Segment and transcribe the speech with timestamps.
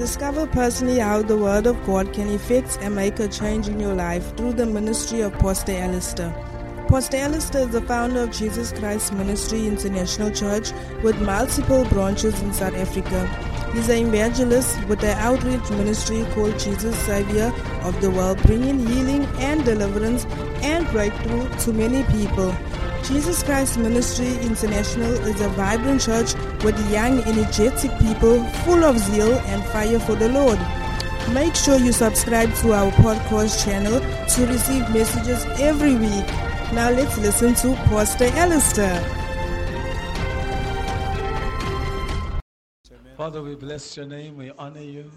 [0.00, 3.92] Discover personally how the Word of God can effect and make a change in your
[3.92, 6.32] life through the ministry of Pastor Allistair.
[6.88, 10.72] Pastor Allistair is the founder of Jesus Christ Ministry International Church
[11.02, 13.26] with multiple branches in South Africa.
[13.74, 19.26] He's an evangelist with an outreach ministry called Jesus Savior of the World, bringing healing
[19.36, 20.24] and deliverance
[20.62, 22.56] and breakthrough to many people.
[23.04, 29.32] Jesus Christ Ministry International is a vibrant church with young, energetic people full of zeal
[29.32, 30.58] and fire for the Lord.
[31.34, 36.26] Make sure you subscribe to our podcast channel to receive messages every week.
[36.72, 39.00] Now let's listen to Pastor Allistair.
[43.16, 44.36] Father, we bless your name.
[44.36, 45.10] We honor you.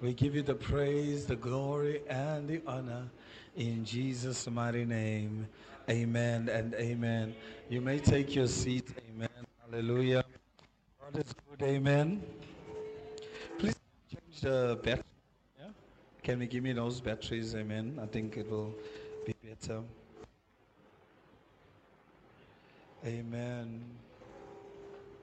[0.00, 3.08] We give you the praise, the glory, and the honor
[3.56, 5.48] in Jesus' mighty name.
[5.90, 7.34] Amen and amen.
[7.70, 8.88] You may take your seat.
[9.08, 9.28] Amen.
[9.64, 10.22] Hallelujah.
[11.00, 11.66] God is good.
[11.66, 12.22] Amen.
[13.58, 13.76] Please
[14.10, 15.02] change the battery.
[15.58, 15.68] Yeah?
[16.22, 17.54] Can we give me those batteries?
[17.54, 17.98] Amen.
[18.02, 18.74] I think it will
[19.24, 19.80] be better.
[23.06, 23.80] Amen.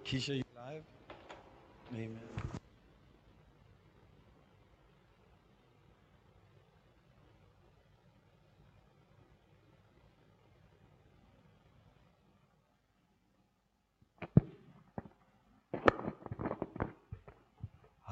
[0.03, 0.83] Keisha, you live?
[1.93, 2.19] Amen.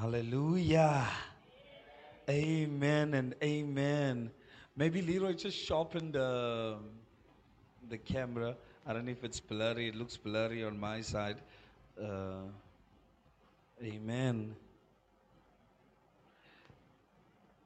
[0.04, 1.08] Hallelujah.
[2.30, 4.32] Amen and amen.
[4.76, 6.76] Maybe Leroy just sharpen the
[7.88, 8.54] the camera.
[8.86, 9.88] I don't know if it's blurry.
[9.88, 11.38] It looks blurry on my side.
[11.98, 12.50] Uh,
[13.82, 14.54] amen.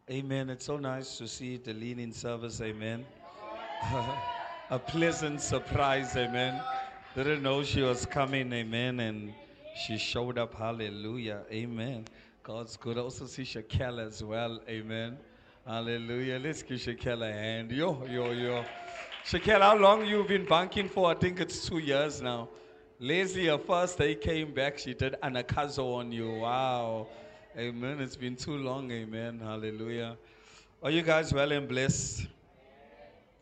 [0.08, 0.52] Amen.
[0.52, 2.62] It's so nice to see the lean-in service.
[2.62, 3.04] Amen.
[4.70, 6.16] A pleasant surprise.
[6.16, 6.62] Amen.
[7.16, 8.54] Didn't know she was coming.
[8.54, 9.00] Amen.
[9.00, 9.34] And
[9.76, 10.54] she showed up.
[10.54, 11.42] Hallelujah.
[11.52, 12.06] Amen.
[12.48, 12.98] God's good.
[12.98, 14.62] I also see Shakela as well.
[14.70, 15.18] Amen.
[15.66, 16.40] Hallelujah.
[16.42, 17.74] Let's give Shakela a hand.
[17.74, 18.64] Yo, yo, yo.
[19.26, 21.12] Shakela, how long you been banking for?
[21.12, 22.48] I think it's two years now.
[23.02, 26.36] Leslie, her first day came back, she did Anagkazo on you.
[26.36, 27.08] Wow.
[27.58, 28.00] Amen.
[28.00, 28.90] It's been too long.
[28.92, 29.42] Amen.
[29.44, 30.16] Hallelujah.
[30.82, 32.28] Are you guys well and blessed?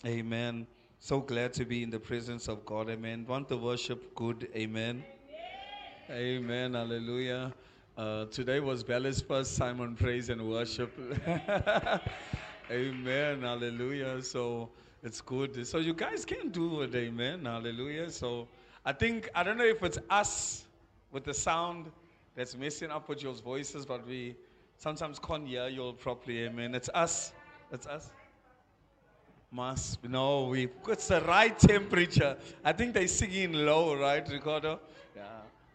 [0.04, 0.66] Amen.
[1.00, 2.90] So glad to be in the presence of God.
[2.90, 3.24] Amen.
[3.28, 4.50] Want to worship good.
[4.56, 5.04] Amen.
[6.10, 6.74] Amen.
[6.74, 7.54] Hallelujah.
[7.98, 10.92] Uh, today was Bella's first time on praise and worship.
[12.70, 13.42] amen.
[13.42, 14.22] Hallelujah.
[14.22, 14.70] So
[15.02, 15.66] it's good.
[15.66, 16.94] So you guys can do it.
[16.94, 17.46] Amen.
[17.46, 18.12] Hallelujah.
[18.12, 18.50] So
[18.84, 20.66] I think, I don't know if it's us
[21.14, 21.90] with the sound
[22.36, 24.36] that's messing up with your voices, but we
[24.78, 26.44] sometimes can't hear you properly.
[26.44, 26.76] Amen.
[26.76, 27.32] It's us.
[27.72, 28.10] It's us.
[29.52, 32.36] Must no, we it's the right temperature.
[32.66, 34.82] I think they're singing low, right, Ricardo?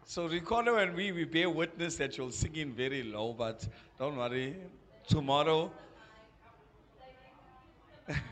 [0.05, 3.67] So Ricardo and we we bear witness that you're singing very low, but
[3.97, 4.55] don't worry.
[5.07, 5.71] Tomorrow.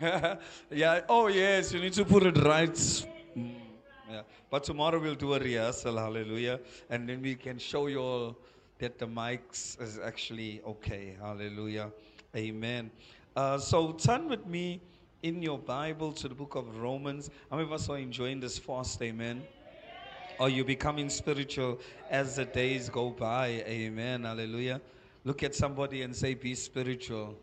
[0.72, 1.02] yeah.
[1.08, 2.74] Oh yes, you need to put it right.
[2.74, 3.54] Mm,
[4.10, 4.22] yeah.
[4.50, 6.60] But tomorrow we'll do a rehearsal, hallelujah.
[6.90, 8.38] And then we can show you all
[8.80, 11.16] that the mics is actually okay.
[11.22, 11.92] Hallelujah.
[12.36, 12.92] Amen.
[13.36, 14.82] Uh, so turn with me
[15.24, 17.30] in your Bible to the book of Romans.
[17.50, 19.02] How many of us are enjoying this fast?
[19.02, 19.44] Amen.
[20.40, 21.80] Are you becoming spiritual
[22.10, 23.48] as the days go by?
[23.68, 24.24] Amen.
[24.24, 24.80] Hallelujah.
[25.26, 27.36] Look at somebody and say, Be spiritual.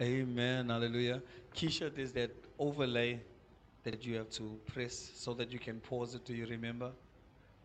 [0.00, 0.68] Amen.
[0.68, 1.20] Hallelujah.
[1.54, 2.30] Keisha, there's that
[2.60, 3.20] overlay
[3.82, 6.24] that you have to press so that you can pause it.
[6.24, 6.92] Do you remember?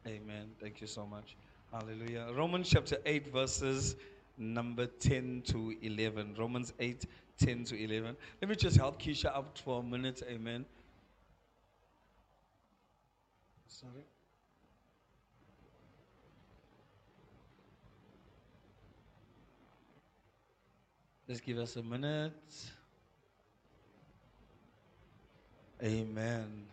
[0.07, 0.49] Amen.
[0.59, 1.35] Thank you so much.
[1.71, 2.27] Hallelujah.
[2.33, 3.95] Romans chapter 8, verses
[4.39, 6.35] number 10 to 11.
[6.39, 7.05] Romans 8,
[7.38, 8.15] 10 to 11.
[8.41, 10.23] Let me just help Keisha out for a minute.
[10.27, 10.65] Amen.
[13.67, 14.03] Sorry.
[21.28, 22.33] Just give us a minute.
[25.83, 26.67] Amen.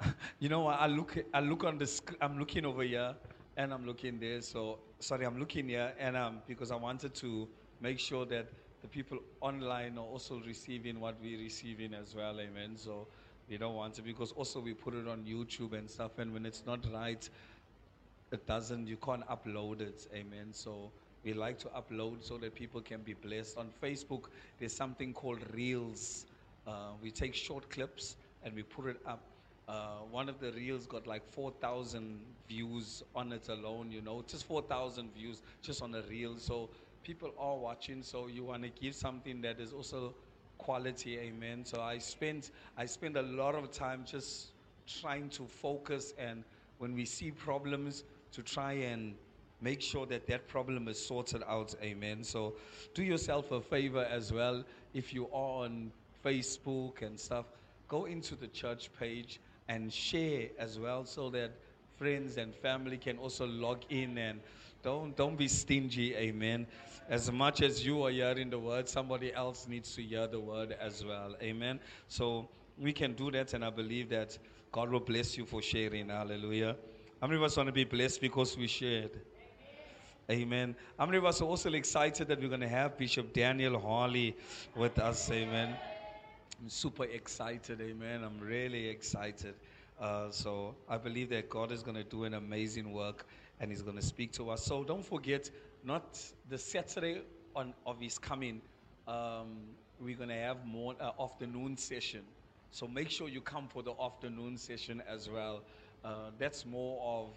[0.38, 3.14] You know, I look, I look on the, sc- I'm looking over here,
[3.56, 4.40] and I'm looking there.
[4.42, 7.48] So sorry, I'm looking here, and um, because I wanted to
[7.80, 8.48] make sure that
[8.82, 12.38] the people online are also receiving what we're receiving as well.
[12.40, 12.76] Amen.
[12.76, 13.08] So
[13.48, 16.44] we don't want to because also we put it on YouTube and stuff, and when
[16.46, 17.28] it's not right,
[18.30, 18.86] it doesn't.
[18.86, 20.06] You can't upload it.
[20.14, 20.48] Amen.
[20.52, 20.90] So
[21.24, 23.56] we like to upload so that people can be blessed.
[23.58, 24.24] On Facebook,
[24.58, 26.26] there's something called Reels.
[26.66, 29.20] Uh, we take short clips and we put it up.
[29.68, 34.46] Uh, one of the reels got like 4,000 views on it alone, you know, just
[34.46, 36.38] 4,000 views just on a reel.
[36.38, 36.70] So
[37.02, 40.14] people are watching, so you want to give something that is also
[40.58, 41.64] quality, amen.
[41.64, 44.48] So I spend, I spend a lot of time just
[44.86, 46.44] trying to focus and
[46.78, 49.14] when we see problems, to try and
[49.60, 51.74] make sure that that problem is sorted out.
[51.82, 52.22] Amen.
[52.22, 52.54] So
[52.94, 54.64] do yourself a favor as well.
[54.94, 55.92] If you are on
[56.24, 57.46] Facebook and stuff,
[57.88, 61.52] go into the church page and share as well so that
[61.96, 64.40] friends and family can also log in and
[64.82, 66.66] don't don't be stingy amen
[67.08, 70.76] as much as you are hearing the word somebody else needs to hear the word
[70.80, 72.48] as well amen so
[72.78, 74.38] we can do that and i believe that
[74.72, 76.76] god will bless you for sharing hallelujah
[77.20, 79.10] how many of us want to be blessed because we shared
[80.30, 80.76] Amen.
[80.98, 84.36] How many of us are also excited that we're going to have Bishop Daniel Harley
[84.76, 85.30] with us?
[85.30, 85.74] Amen.
[86.60, 87.80] I'm super excited.
[87.80, 88.22] Amen.
[88.22, 89.54] I'm really excited.
[89.98, 93.24] Uh, so I believe that God is going to do an amazing work
[93.60, 94.64] and He's going to speak to us.
[94.64, 95.50] So don't forget,
[95.84, 96.18] not
[96.48, 97.22] the Saturday
[97.54, 98.60] on, of His coming,
[99.06, 99.58] um,
[100.00, 102.22] we're going to have more uh, afternoon session.
[102.70, 105.62] So make sure you come for the afternoon session as well.
[106.04, 107.30] Uh, that's more of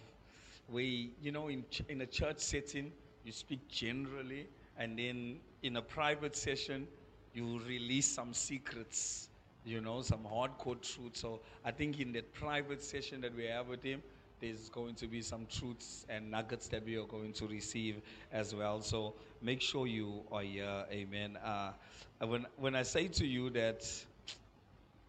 [0.68, 2.92] we, you know, in, ch- in a church setting,
[3.24, 4.48] you speak generally,
[4.78, 6.86] and then in a private session,
[7.34, 9.28] you release some secrets,
[9.64, 11.20] you know, some hardcore truths.
[11.20, 14.02] So I think in that private session that we have with him,
[14.42, 18.54] there's going to be some truths and nuggets that we are going to receive as
[18.54, 18.82] well.
[18.82, 20.84] So make sure you are here.
[20.92, 21.38] Amen.
[21.42, 21.72] Uh,
[22.20, 23.88] when, when I say to you that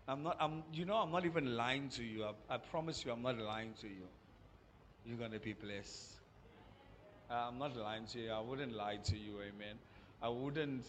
[0.07, 2.24] I'm not, I'm, you know, I'm not even lying to you.
[2.24, 4.07] I, I promise you, I'm not lying to you
[5.06, 6.13] you're going to be blessed.
[7.30, 8.31] Uh, I'm not lying to you.
[8.31, 9.75] I wouldn't lie to you, amen.
[10.21, 10.85] I wouldn't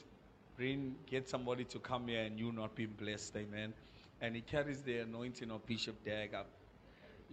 [0.56, 3.72] bring get somebody to come here and you not be blessed, amen.
[4.20, 6.34] And he carries the anointing of Bishop Dag.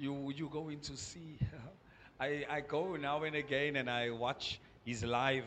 [0.01, 1.37] You you going to see.
[2.19, 5.45] I, I go now and again and I watch his live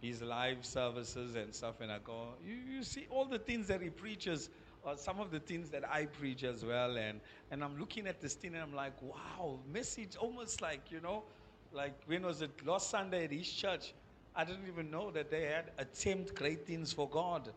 [0.00, 3.82] his live services and stuff and I go, you, you see all the things that
[3.82, 4.48] he preaches
[4.84, 6.96] uh, some of the things that I preach as well.
[6.96, 7.20] And,
[7.50, 11.24] and I'm looking at this thing and I'm like, wow, message almost like, you know,
[11.70, 13.92] like when was it last Sunday at his church?
[14.34, 17.50] I didn't even know that they had attempt great things for God.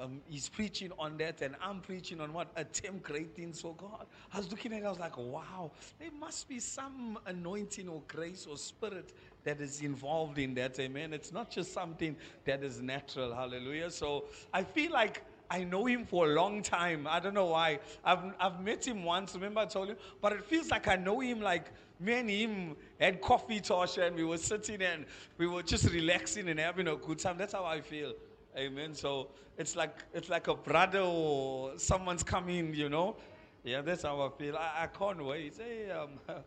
[0.00, 2.48] Um, he's preaching on that, and I'm preaching on what?
[2.56, 4.06] Attempt great things for God.
[4.32, 8.02] I was looking at it, I was like, wow, there must be some anointing or
[8.08, 9.12] grace or spirit
[9.44, 10.78] that is involved in that.
[10.80, 11.12] Amen.
[11.12, 12.16] It's not just something
[12.46, 13.34] that is natural.
[13.34, 13.90] Hallelujah.
[13.90, 14.24] So
[14.54, 17.06] I feel like I know him for a long time.
[17.08, 17.80] I don't know why.
[18.04, 19.96] I've, I've met him once, remember I told you?
[20.22, 24.16] But it feels like I know him like me and him had coffee, Tasha, and
[24.16, 25.04] we were sitting and
[25.36, 27.36] we were just relaxing and having a good time.
[27.36, 28.14] That's how I feel.
[28.56, 28.94] Amen.
[28.94, 33.16] So it's like it's like a brother or someone's coming, you know.
[33.62, 34.56] Yeah, that's how I feel.
[34.56, 35.54] I, I can't wait.
[35.56, 36.08] Hey, um,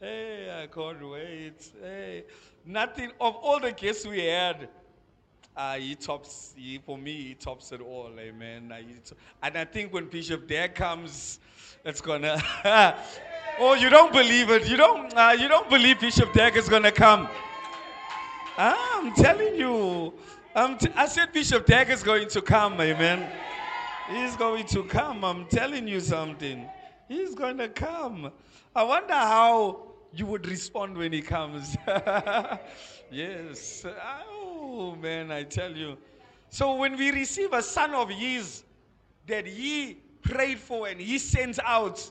[0.00, 1.70] hey, I can't wait.
[1.80, 2.24] Hey,
[2.64, 4.68] nothing of all the guests we had.
[5.56, 8.70] Uh, he tops, he, for me, he tops it all, amen.
[8.70, 11.38] Uh, and I think when Bishop Dag comes,
[11.82, 12.42] it's gonna.
[13.58, 14.68] oh, you don't believe it?
[14.68, 15.16] You don't?
[15.16, 17.26] Uh, you don't believe Bishop Dag is gonna come?
[18.58, 20.12] Ah, I'm telling you.
[20.56, 23.30] T- I said Bishop Dag is going to come, amen.
[24.08, 25.22] He's going to come.
[25.22, 26.66] I'm telling you something.
[27.08, 28.32] He's going to come.
[28.74, 29.82] I wonder how
[30.14, 31.76] you would respond when he comes.
[33.10, 33.84] yes.
[34.30, 35.98] Oh, man, I tell you.
[36.48, 38.64] So when we receive a son of his
[39.26, 42.10] that he prayed for and he sends out,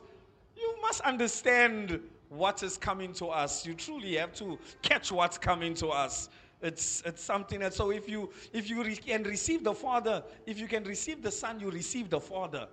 [0.56, 2.00] you must understand
[2.30, 3.66] what is coming to us.
[3.66, 6.30] You truly have to catch what's coming to us.
[6.66, 10.60] It's, it's something that so if you if you re- can receive the Father, if
[10.60, 12.68] you can receive the Son, you receive the Father.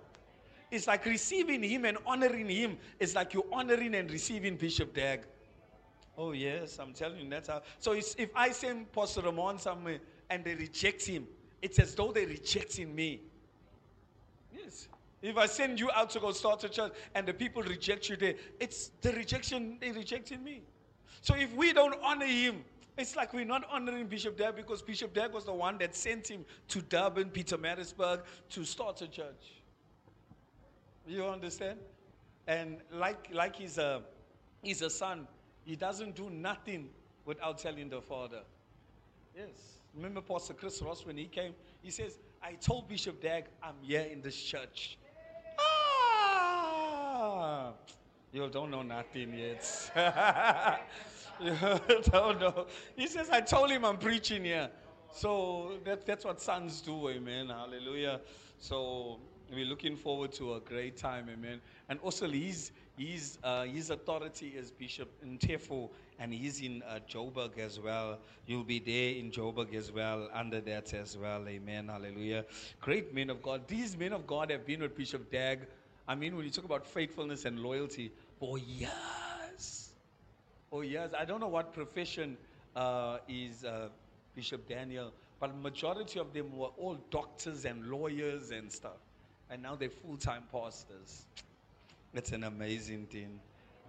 [0.71, 2.77] It's like receiving Him and honoring Him.
[2.99, 5.21] It's like you're honoring and receiving Bishop Dag.
[6.17, 7.61] Oh, yes, I'm telling you, that's how.
[7.79, 11.27] So if I send Pastor Ramon somewhere and they reject him,
[11.61, 13.21] it's as though they're rejecting me.
[14.55, 14.87] Yes.
[15.21, 18.15] If I send you out to go start a church and the people reject you
[18.15, 20.61] there, it's the rejection, they're rejecting me.
[21.21, 22.63] So if we don't honor him,
[22.97, 26.27] it's like we're not honoring Bishop Dag because Bishop Dag was the one that sent
[26.27, 28.21] him to Durban, Pietermaritzburg
[28.51, 29.61] to start a church.
[31.07, 31.79] You understand?
[32.47, 34.01] And like, like he's, a,
[34.61, 35.27] he's a son,
[35.65, 36.89] he doesn't do nothing
[37.25, 38.41] without telling the Father.
[39.35, 39.49] Yes.
[39.95, 41.53] Remember Pastor Chris Ross when he came?
[41.81, 44.97] He says, I told Bishop Dag, I'm here in this church.
[45.59, 47.71] Ah!
[48.31, 49.91] You don't know nothing yet.
[52.11, 52.67] don't.
[52.95, 54.69] He says, I told him I'm preaching here.
[55.11, 57.49] So that, that's what sons do, amen.
[57.49, 58.19] Hallelujah.
[58.59, 59.19] So
[59.53, 61.61] we're looking forward to a great time, amen.
[61.89, 67.57] And also, his, his, uh, his authority is Bishop Ntefo, and he's in uh, Joburg
[67.59, 68.19] as well.
[68.47, 71.89] You'll be there in Joburg as well, under that as well, amen.
[71.89, 72.45] Hallelujah.
[72.81, 73.67] Great men of God.
[73.67, 75.67] These men of God have been with Bishop Dag.
[76.07, 78.89] I mean, when you talk about faithfulness and loyalty, for years.
[80.75, 81.11] Oh, yes.
[81.17, 82.35] I don't know what profession
[82.75, 83.89] uh, is uh,
[84.33, 88.97] Bishop Daniel, but majority of them were all doctors and lawyers and stuff.
[89.51, 91.25] And now they're full-time pastors.
[92.15, 93.39] It's an amazing thing.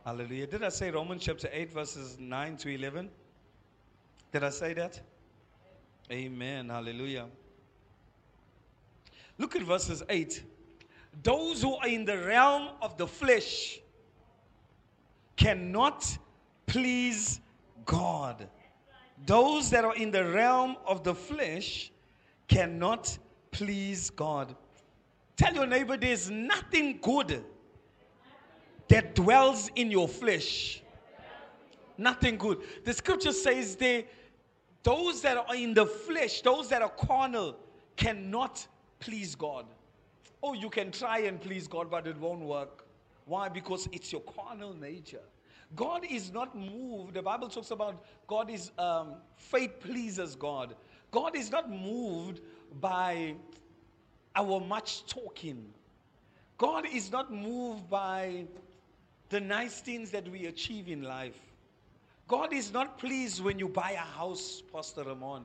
[0.04, 0.46] Hallelujah.
[0.46, 3.08] Did I say Romans chapter 8, verses 9 to 11?
[4.30, 5.00] Did I say that?
[6.12, 6.68] Amen.
[6.68, 7.28] Hallelujah.
[9.38, 10.42] Look at verses 8.
[11.22, 13.78] Those who are in the realm of the flesh
[15.36, 16.18] cannot
[16.66, 17.40] please
[17.84, 18.48] God.
[19.26, 21.90] Those that are in the realm of the flesh
[22.48, 23.16] cannot
[23.50, 24.54] please God.
[25.36, 27.44] Tell your neighbor there's nothing good
[28.88, 30.82] that dwells in your flesh.
[31.96, 32.58] Nothing good.
[32.84, 34.06] The scripture says they
[34.82, 37.56] those that are in the flesh, those that are carnal,
[37.96, 38.66] cannot
[39.00, 39.64] please God.
[40.42, 42.84] Oh, you can try and please God, but it won't work.
[43.24, 43.48] Why?
[43.48, 45.22] Because it's your carnal nature.
[45.76, 47.14] God is not moved.
[47.14, 50.74] The Bible talks about God is, um, faith pleases God.
[51.10, 52.40] God is not moved
[52.80, 53.34] by
[54.36, 55.72] our much talking.
[56.58, 58.46] God is not moved by
[59.30, 61.38] the nice things that we achieve in life.
[62.28, 65.44] God is not pleased when you buy a house, Pastor Ramon.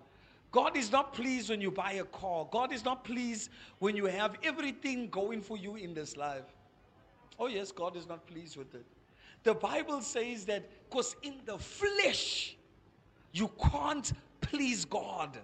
[0.52, 2.48] God is not pleased when you buy a car.
[2.52, 6.56] God is not pleased when you have everything going for you in this life.
[7.38, 8.86] Oh, yes, God is not pleased with it.
[9.44, 12.56] The Bible says that because in the flesh,
[13.32, 15.38] you can't please God.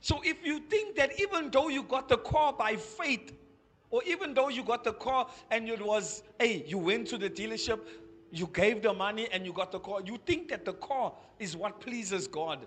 [0.00, 3.32] So if you think that even though you got the car by faith,
[3.90, 7.28] or even though you got the car and it was, hey, you went to the
[7.28, 7.80] dealership,
[8.30, 11.56] you gave the money and you got the car, you think that the car is
[11.56, 12.66] what pleases God.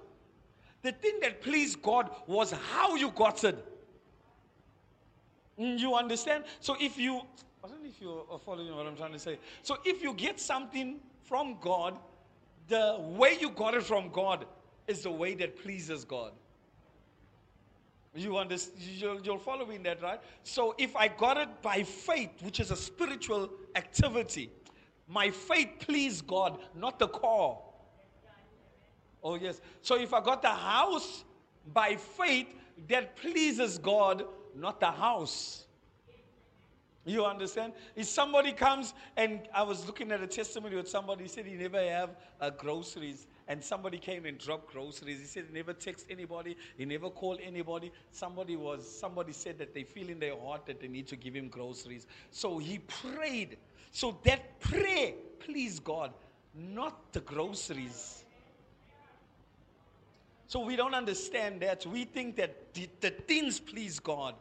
[0.82, 3.66] The thing that pleased God was how you got it.
[5.58, 6.44] Mm, you understand?
[6.60, 7.22] So if you,
[7.64, 9.40] I don't know if you are uh, following what I'm trying to say.
[9.62, 11.98] So if you get something from God,
[12.68, 14.46] the way you got it from God
[14.88, 16.34] is the way that pleases God.
[18.14, 18.82] You understand?
[18.82, 20.20] You're, you're following that, right?
[20.44, 24.52] So if I got it by faith, which is a spiritual activity,
[25.08, 27.60] my faith pleased God, not the car.
[29.24, 29.62] Oh, yes.
[29.82, 31.24] So if I got the house
[31.74, 32.48] by faith,
[32.90, 35.66] that pleases God, not the house.
[37.06, 37.74] You understand?
[37.96, 41.56] If somebody comes and I was looking at a testimony with somebody, he said he
[41.56, 45.20] never have uh, groceries and somebody came and dropped groceries.
[45.20, 47.92] He said he never text anybody, he never called anybody.
[48.12, 51.34] Somebody was somebody said that they feel in their heart that they need to give
[51.34, 52.08] him groceries.
[52.32, 53.58] So he prayed.
[53.92, 56.14] So that prayer pleased God,
[56.56, 58.24] not the groceries.
[60.48, 61.86] So we don't understand that.
[61.86, 64.36] We think that the, the things please God.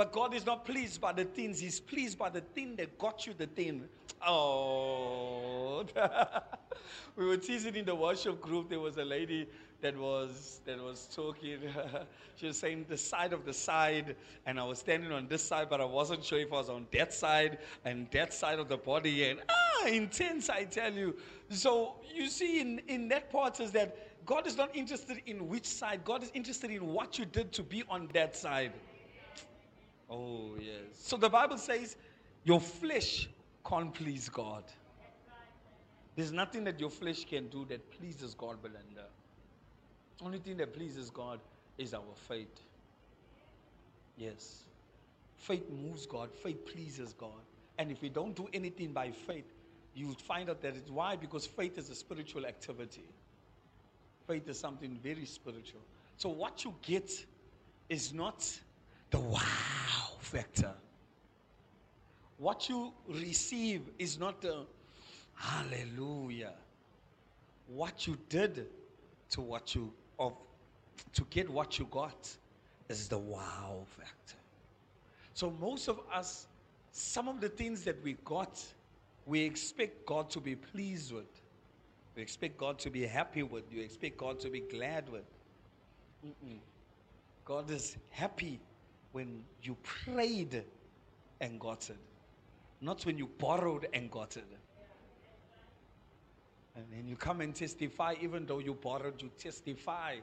[0.00, 3.26] But God is not pleased by the things, He's pleased by the thing that got
[3.26, 3.84] you the thing.
[4.26, 5.84] Oh,
[7.16, 8.70] we were teasing in the worship group.
[8.70, 9.46] There was a lady
[9.82, 11.58] that was that was talking.
[12.36, 14.16] she was saying the side of the side,
[14.46, 16.86] and I was standing on this side, but I wasn't sure if I was on
[16.92, 19.28] that side and that side of the body.
[19.28, 21.14] And ah, intense, I tell you.
[21.50, 25.66] So you see, in in that part is that God is not interested in which
[25.66, 26.06] side.
[26.06, 28.72] God is interested in what you did to be on that side.
[30.10, 30.74] Oh yes.
[30.94, 31.96] So the Bible says,
[32.44, 33.28] your flesh
[33.64, 34.64] can't please God.
[36.16, 39.06] There's nothing that your flesh can do that pleases God, Belinda.
[40.22, 41.40] Only thing that pleases God
[41.78, 42.60] is our faith.
[44.16, 44.64] Yes.
[45.36, 47.30] Faith moves God, faith pleases God.
[47.78, 49.46] And if we don't do anything by faith,
[49.94, 51.16] you find out that it's why?
[51.16, 53.08] Because faith is a spiritual activity.
[54.26, 55.80] Faith is something very spiritual.
[56.16, 57.10] So what you get
[57.88, 58.46] is not
[59.10, 59.40] the wow
[60.30, 60.72] factor.
[62.38, 64.64] What you receive is not the
[65.34, 66.54] hallelujah.
[67.66, 68.66] What you did
[69.30, 70.34] to what you of
[71.14, 72.36] to get what you got
[72.88, 74.36] is the wow factor.
[75.34, 76.46] So most of us,
[76.92, 78.62] some of the things that we got,
[79.26, 81.30] we expect God to be pleased with.
[82.16, 83.64] We expect God to be happy with.
[83.72, 85.24] You expect God to be glad with.
[86.26, 86.58] Mm-mm.
[87.44, 88.60] God is happy
[89.12, 90.64] when you prayed
[91.40, 91.96] and got it,
[92.80, 94.46] not when you borrowed and got it.
[96.76, 100.16] And then you come and testify, even though you borrowed, you testify.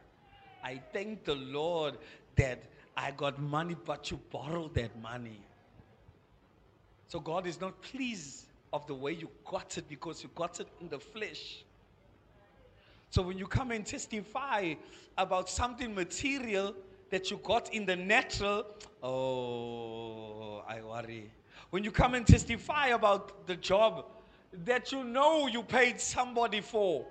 [0.64, 1.98] I thank the Lord
[2.36, 2.64] that
[2.96, 5.40] I got money, but you borrowed that money.
[7.10, 10.68] So God is not pleased of the way you got it because you got it
[10.82, 11.64] in the flesh.
[13.10, 14.74] So when you come and testify
[15.18, 16.76] about something material
[17.10, 18.66] that you got in the natural,
[19.04, 21.32] oh, I worry.
[21.70, 24.06] When you come and testify about the job
[24.66, 27.06] that you know you paid somebody for.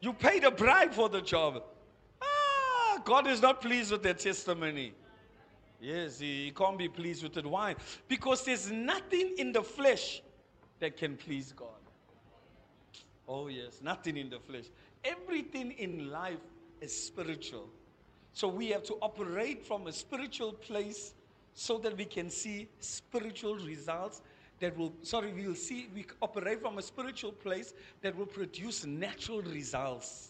[0.00, 1.62] You paid a bribe for the job.
[2.20, 4.94] Ah, God is not pleased with that testimony.
[5.80, 7.46] Yes, he, he can't be pleased with it.
[7.46, 7.76] Why?
[8.08, 10.22] Because there's nothing in the flesh
[10.80, 11.68] that can please God.
[13.28, 14.64] Oh, yes, nothing in the flesh.
[15.04, 16.40] Everything in life
[16.80, 17.68] is spiritual.
[18.32, 21.14] So we have to operate from a spiritual place
[21.54, 24.22] so that we can see spiritual results
[24.60, 28.86] that will, sorry, we will see, we operate from a spiritual place that will produce
[28.86, 30.28] natural results.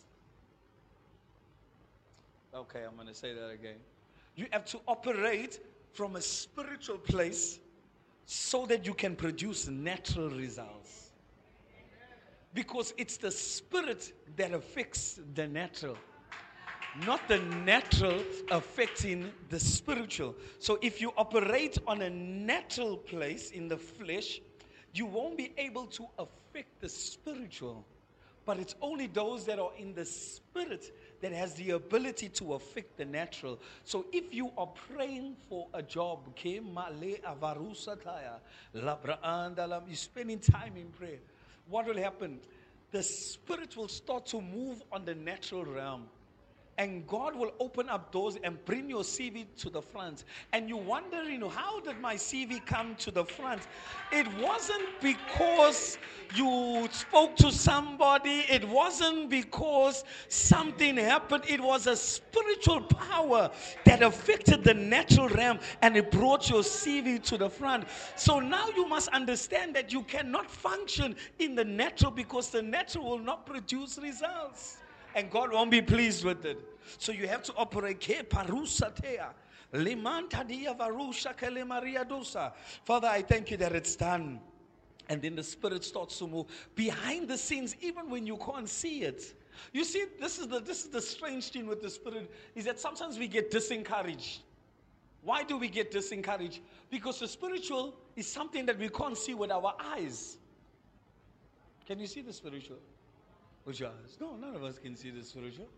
[2.55, 3.77] Okay, I'm going to say that again.
[4.35, 5.61] You have to operate
[5.93, 7.59] from a spiritual place
[8.27, 11.11] so that you can produce natural results.
[12.55, 15.97] Because it's the spirit that affects the natural,
[17.07, 20.35] not the natural affecting the spiritual.
[20.59, 24.41] So if you operate on a natural place in the flesh,
[24.93, 27.87] you won't be able to affect the spiritual.
[28.45, 32.97] But it's only those that are in the spirit that has the ability to affect
[32.97, 33.61] the natural.
[33.85, 36.63] So if you are praying for a job, you're
[39.93, 41.19] spending time in prayer,
[41.69, 42.41] what will happen?
[42.91, 46.09] The spirit will start to move on the natural realm
[46.83, 50.25] and God will open up doors and bring your CV to the front.
[50.53, 53.63] And you're wondering, how did my CV come to the front?
[54.11, 55.97] It wasn't because
[56.35, 61.45] you spoke to somebody, it wasn't because something happened.
[61.49, 63.53] It was a spiritual power
[63.85, 67.87] that affected the natural realm and it brought your CV to the front.
[68.17, 73.09] So now you must understand that you cannot function in the natural because the natural
[73.09, 74.79] will not produce results
[75.15, 76.72] and God won't be pleased with it.
[76.99, 78.03] So you have to operate.
[82.85, 84.41] Father, I thank you that it's done.
[85.09, 89.03] And then the spirit starts to move behind the scenes, even when you can't see
[89.03, 89.35] it.
[89.73, 92.81] You see, this is the this is the strange thing with the spirit, is that
[92.81, 94.39] sometimes we get disencouraged.
[95.23, 96.61] Why do we get disencouraged?
[96.91, 100.39] Because the spiritual is something that we can't see with our eyes.
[101.87, 102.79] Can you see the spiritual?
[103.65, 104.17] With your eyes?
[104.21, 105.69] No, none of us can see the spiritual.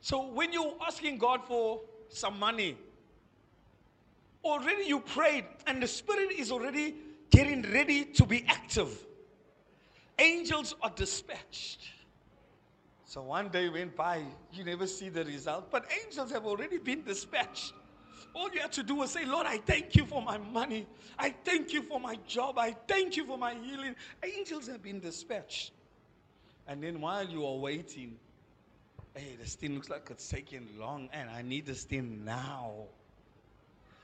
[0.00, 2.76] So when you're asking God for some money,
[4.44, 6.94] already you prayed and the Spirit is already
[7.30, 9.06] getting ready to be active.
[10.18, 11.80] Angels are dispatched.
[13.04, 17.02] So one day went by, you never see the result, but angels have already been
[17.02, 17.72] dispatched.
[18.34, 20.86] All you have to do is say, Lord, I thank you for my money.
[21.18, 22.58] I thank you for my job.
[22.58, 23.96] I thank you for my healing.
[24.22, 25.72] Angels have been dispatched.
[26.68, 28.16] And then while you are waiting,
[29.14, 32.72] hey, this thing looks like it's taking long, and I need this thing now.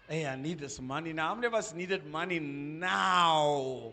[0.09, 1.29] Hey, I need this money now.
[1.29, 3.93] How many of us needed money now?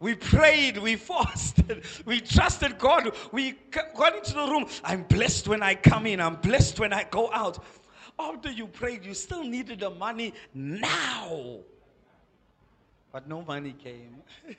[0.00, 3.14] We prayed, we fasted, we trusted God.
[3.32, 4.66] We got into the room.
[4.84, 7.64] I'm blessed when I come in, I'm blessed when I go out.
[8.18, 11.58] After you prayed, you still needed the money now.
[13.12, 14.22] But no money came.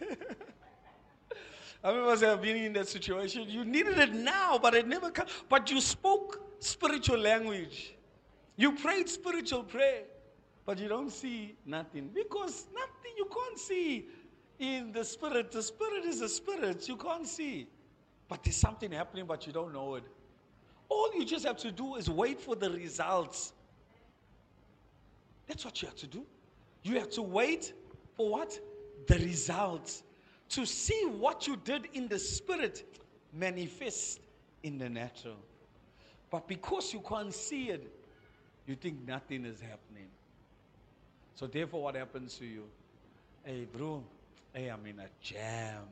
[1.83, 3.45] Many of us have been in that situation?
[3.47, 5.25] You needed it now, but it never came.
[5.47, 7.95] But you spoke spiritual language.
[8.57, 10.03] You prayed spiritual prayer,
[10.65, 12.09] but you don't see nothing.
[12.13, 14.07] Because nothing you can't see
[14.59, 15.51] in the spirit.
[15.51, 17.67] The spirit is a spirit, you can't see.
[18.27, 20.03] But there's something happening, but you don't know it.
[20.89, 23.53] All you just have to do is wait for the results.
[25.47, 26.25] That's what you have to do.
[26.83, 27.73] You have to wait
[28.17, 28.59] for what?
[29.07, 30.03] The results
[30.49, 32.83] to see what you did in the spirit
[33.33, 34.19] manifest
[34.63, 35.37] in the natural.
[36.29, 37.91] But because you can't see it,
[38.67, 40.07] you think nothing is happening.
[41.35, 42.63] So, therefore, what happens to you?
[43.43, 44.03] Hey, bro,
[44.53, 45.83] hey, I'm in a jam.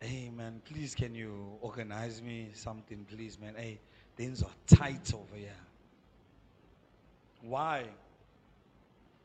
[0.00, 3.54] Hey, man, please, can you organize me something, please, man?
[3.56, 3.78] Hey,
[4.16, 5.50] things are tight over here.
[7.40, 7.84] Why?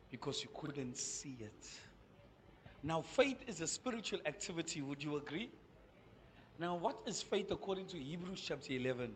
[0.10, 1.70] Because you couldn't see it.
[2.88, 4.82] Now, faith is a spiritual activity.
[4.82, 5.50] Would you agree?
[6.58, 9.14] Now, what is faith according to Hebrews chapter 11?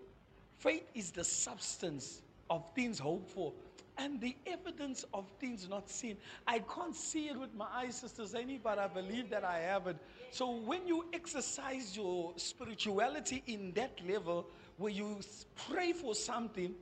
[0.58, 3.54] Faith is the substance of things hoped for
[3.98, 6.18] and the evidence of things not seen.
[6.46, 9.88] I can't see it with my eyes, Sister Zany, but I believe that I have
[9.88, 9.96] it.
[10.32, 14.48] So when you exercise your spirituality in that level,
[14.80, 15.22] where you
[15.70, 16.76] pray for something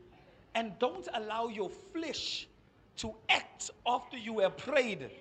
[0.56, 2.48] and don't allow your flesh
[2.98, 5.12] to act after you have prayed,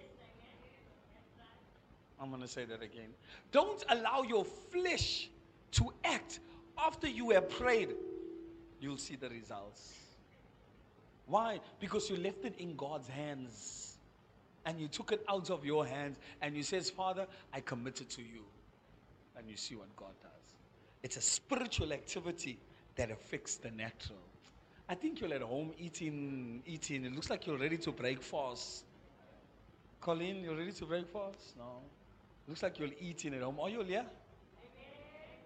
[2.20, 3.10] I'm going to say that again.
[3.52, 5.28] Don't allow your flesh
[5.72, 6.40] to act
[6.76, 7.90] after you have prayed.
[8.80, 9.94] You'll see the results.
[11.26, 11.60] Why?
[11.80, 13.84] Because you left it in God's hands.
[14.64, 18.10] and you took it out of your hands and you says, Father, I commit it
[18.10, 18.44] to you.
[19.36, 20.30] And you see what God does.
[21.02, 22.58] It's a spiritual activity
[22.96, 24.18] that affects the natural.
[24.88, 27.04] I think you're at home eating, eating.
[27.04, 28.84] It looks like you're ready to break fast.
[30.00, 31.56] Colleen, you're ready to break fast?
[31.56, 31.82] No.
[32.48, 33.60] Looks like you're eating at home.
[33.60, 34.04] Are you yeah?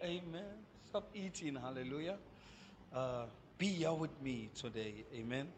[0.05, 0.23] Amen.
[0.29, 0.45] Amen.
[0.89, 1.57] Stop eating.
[1.57, 2.17] Hallelujah.
[2.95, 3.25] Uh,
[3.59, 5.05] be here with me today.
[5.13, 5.49] Amen.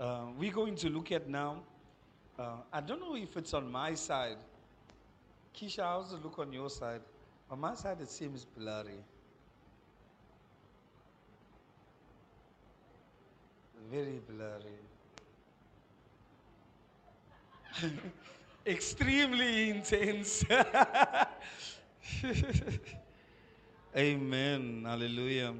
[0.00, 1.62] Uh, we're going to look at now.
[2.36, 4.38] Uh, I don't know if it's on my side.
[5.56, 7.02] Keisha, how's it look on your side?
[7.48, 8.98] On my side, it seems blurry.
[13.92, 14.80] Very blurry.
[18.66, 20.44] Extremely intense.
[23.96, 24.84] Amen.
[24.86, 25.54] Hallelujah.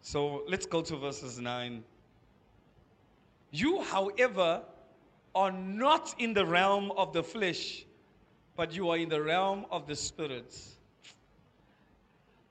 [0.00, 1.84] So let's go to verses 9.
[3.50, 4.62] You, however,
[5.34, 7.84] are not in the realm of the flesh,
[8.56, 10.56] but you are in the realm of the spirit.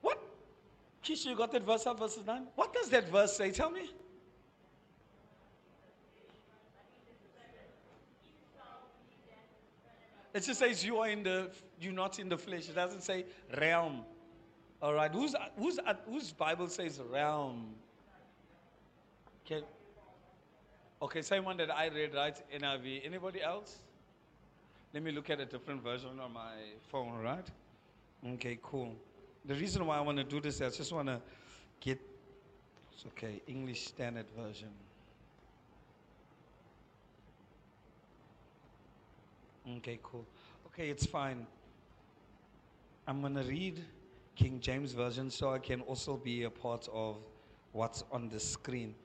[0.01, 0.21] What?
[1.03, 2.47] Keisha, you got that verse up, verses 9?
[2.55, 3.51] What does that verse say?
[3.51, 3.89] Tell me.
[10.33, 12.69] It just says you are in the, you're not in the flesh.
[12.69, 13.25] It doesn't say
[13.59, 14.01] realm.
[14.81, 15.11] All right.
[15.11, 17.73] Who's, who's, whose Bible says realm?
[19.45, 19.63] Okay.
[21.01, 22.37] Okay, same one that I read, right?
[22.53, 23.05] NIV.
[23.05, 23.79] Anybody else?
[24.93, 26.53] Let me look at a different version on my
[26.89, 27.45] phone, right?
[28.33, 28.95] Okay, cool.
[29.45, 31.21] The reason why I want to do this is I just want to
[31.79, 31.99] get,
[32.91, 34.69] it's okay, English Standard Version.
[39.77, 40.25] Okay, cool.
[40.67, 41.45] Okay, it's fine.
[43.07, 43.83] I'm going to read
[44.35, 47.17] King James Version so I can also be a part of
[47.71, 48.95] what's on the screen.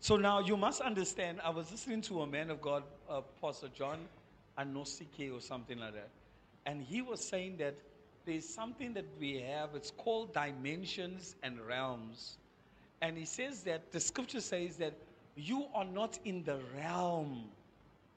[0.00, 3.68] So now you must understand, I was listening to a man of God, uh, Pastor
[3.68, 3.98] John
[4.58, 6.08] Anosike or something like that.
[6.66, 7.74] And he was saying that
[8.26, 12.38] there's something that we have, it's called dimensions and realms.
[13.02, 14.94] And he says that the scripture says that
[15.36, 17.44] you are not in the realm,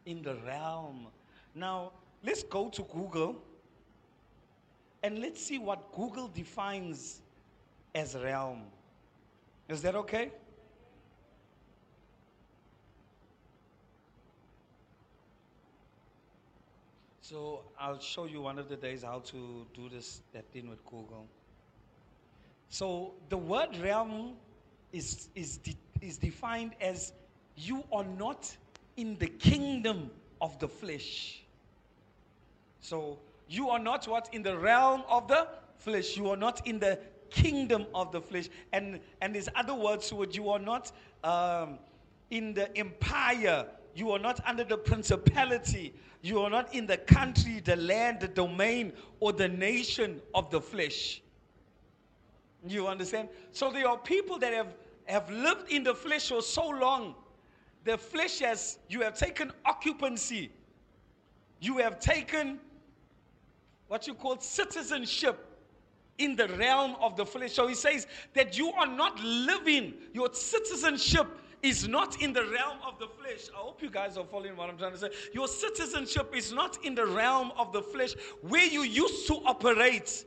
[0.06, 1.08] in the realm
[1.54, 1.92] now,
[2.24, 3.42] let's go to Google
[5.04, 7.22] and let's see what Google defines
[7.96, 8.62] as realm.
[9.68, 10.32] Is that okay?
[17.22, 20.84] So I'll show you one of the days how to do this that thing with
[20.86, 21.28] Google.
[22.68, 24.34] So the word realm
[24.92, 27.14] is is de- is defined as
[27.56, 28.54] you are not
[28.98, 30.12] in the kingdom
[30.42, 31.41] of the flesh.
[32.82, 34.30] So you are not what?
[34.34, 36.18] In the realm of the flesh.
[36.18, 38.50] You are not in the kingdom of the flesh.
[38.74, 40.92] And and there's other words what you are not
[41.24, 41.80] um,
[42.30, 43.68] in the empire.
[43.94, 45.94] You are not under the principality.
[46.22, 50.62] You are not in the country, the land, the domain, or the nation of the
[50.62, 51.22] flesh.
[52.68, 53.30] You understand?
[53.52, 57.16] So there are people that have, have lived in the flesh for so long.
[57.84, 60.52] The flesh has, you have taken occupancy.
[61.60, 62.60] You have taken
[63.92, 65.46] what you call citizenship
[66.18, 67.52] in the realm of the flesh.
[67.52, 71.28] So he says that you are not living, your citizenship
[71.62, 73.50] is not in the realm of the flesh.
[73.54, 75.10] I hope you guys are following what I'm trying to say.
[75.34, 78.14] Your citizenship is not in the realm of the flesh
[78.48, 80.24] where you used to operate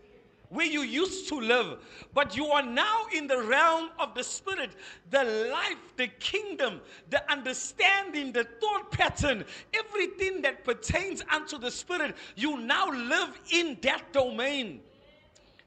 [0.54, 1.78] where you used to live,
[2.14, 4.70] but you are now in the realm of the spirit,
[5.10, 12.16] the life, the kingdom, the understanding, the thought pattern, everything that pertains unto the spirit,
[12.36, 14.80] you now live in that domain.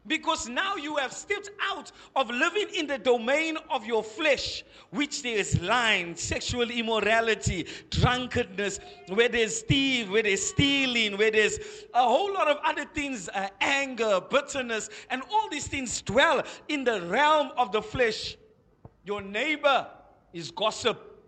[0.08, 5.22] Because now you have stepped out of living in the domain of your flesh, which
[5.22, 9.64] there is lying, sexual immorality, drunkenness, where there's
[10.08, 11.60] where there's stealing, where there's
[11.94, 16.86] a whole lot of other things, uh, anger, bitterness, and all these things dwell in
[16.86, 18.38] the realm of the flesh.
[19.04, 19.88] Your neighbor
[20.32, 21.22] is gossip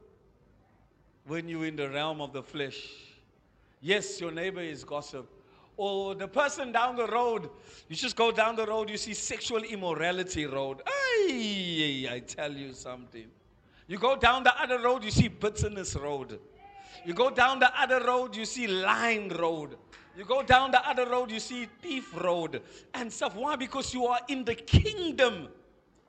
[1.25, 2.87] when you're in the realm of the flesh.
[3.81, 5.29] Yes, your neighbor is gossip
[5.79, 7.49] or the person down the road.
[7.87, 10.81] You just go down the road, you see sexual immorality road.
[10.85, 13.27] Ay, I tell you something.
[13.87, 16.37] You go down the other road, you see bitterness road.
[17.05, 19.77] You go down the other road, you see lying road.
[20.17, 22.61] You go down the other road, you see thief road
[22.93, 23.33] and stuff.
[23.33, 23.55] Why?
[23.55, 25.47] Because you are in the kingdom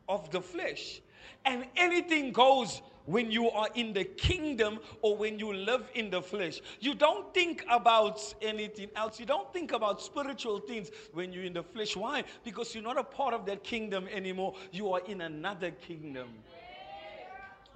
[0.09, 1.01] of the flesh.
[1.45, 6.23] And anything goes when you are in the kingdom or when you live in the
[6.23, 6.61] flesh.
[6.79, 9.19] You don't think about anything else.
[9.19, 11.97] You don't think about spiritual things when you're in the flesh.
[11.97, 12.23] Why?
[12.45, 14.55] Because you're not a part of that kingdom anymore.
[14.71, 16.29] You are in another kingdom.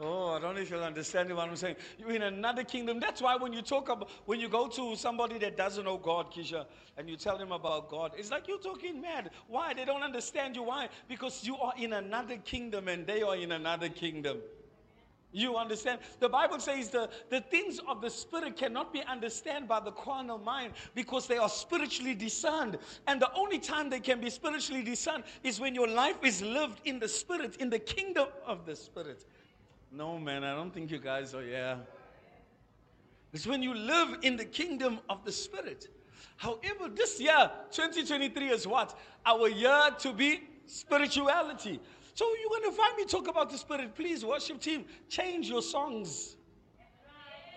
[0.01, 1.77] Oh, I don't know if you'll understand what I'm saying.
[1.99, 2.99] You're in another kingdom.
[2.99, 6.33] That's why when you talk about, when you go to somebody that doesn't know God,
[6.33, 6.67] Keisha,
[6.97, 9.31] and you tell them about God, it's like you're talking mad.
[9.47, 9.73] Why?
[9.73, 10.65] They don't understand you.
[10.65, 10.89] Why?
[11.09, 14.39] Because you are in another kingdom and they are in another kingdom.
[15.35, 15.99] You understand?
[16.21, 20.39] The Bible says the, the things of the Spirit cannot be understood by the carnal
[20.39, 22.79] mind because they are spiritually discerned.
[23.09, 26.83] And the only time they can be spiritually discerned is when your life is lived
[26.85, 29.27] in the Spirit, in the kingdom of the Spirit.
[29.91, 31.79] No, man, I don't think you guys are, yeah.
[33.33, 35.89] It's when you live in the kingdom of the Spirit.
[36.37, 38.97] However, this year, 2023, is what?
[39.27, 41.81] Our year to be spirituality.
[42.15, 43.95] So you're going to find me talk about the Spirit.
[43.95, 46.37] Please, worship team, change your songs.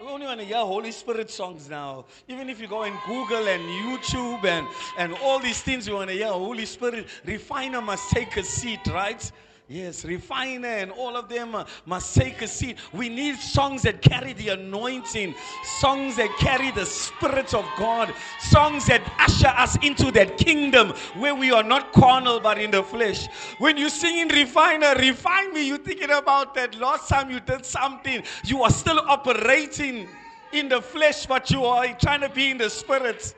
[0.01, 2.05] We only want to hear Holy Spirit songs now.
[2.27, 4.67] Even if you go and Google and YouTube and,
[4.97, 7.07] and all these things, we want to hear Holy Spirit.
[7.25, 9.31] Refiner must take a seat, right?
[9.69, 11.53] Yes, refiner and all of them
[11.85, 12.77] must take a seat.
[12.93, 15.35] We need songs that carry the anointing,
[15.81, 21.35] songs that carry the Spirit of God, songs that usher us into that kingdom where
[21.35, 23.27] we are not carnal but in the flesh.
[23.57, 27.65] When you sing in refiner, refine me, you're thinking about that last time you did
[27.65, 30.07] something, you are still operating
[30.53, 33.35] in the flesh, but you are trying to be in the spirit.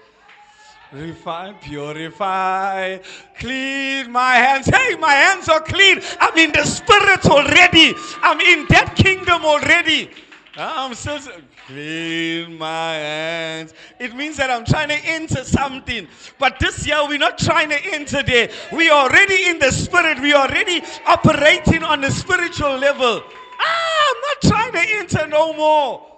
[0.92, 2.98] Refine, purify,
[3.38, 4.66] clean my hands.
[4.66, 6.02] Hey, my hands are clean.
[6.20, 7.94] I'm in the spirit already.
[8.24, 10.10] I'm in that kingdom already.
[10.58, 11.20] I'm still
[11.68, 13.76] clean my hands.
[14.00, 16.08] It means that I'm trying to enter something.
[16.40, 18.50] But this year we're not trying to enter there.
[18.74, 20.20] We are already in the spirit.
[20.20, 23.22] We are already operating on the spiritual level.
[23.60, 26.09] Ah, I'm not trying to enter no more.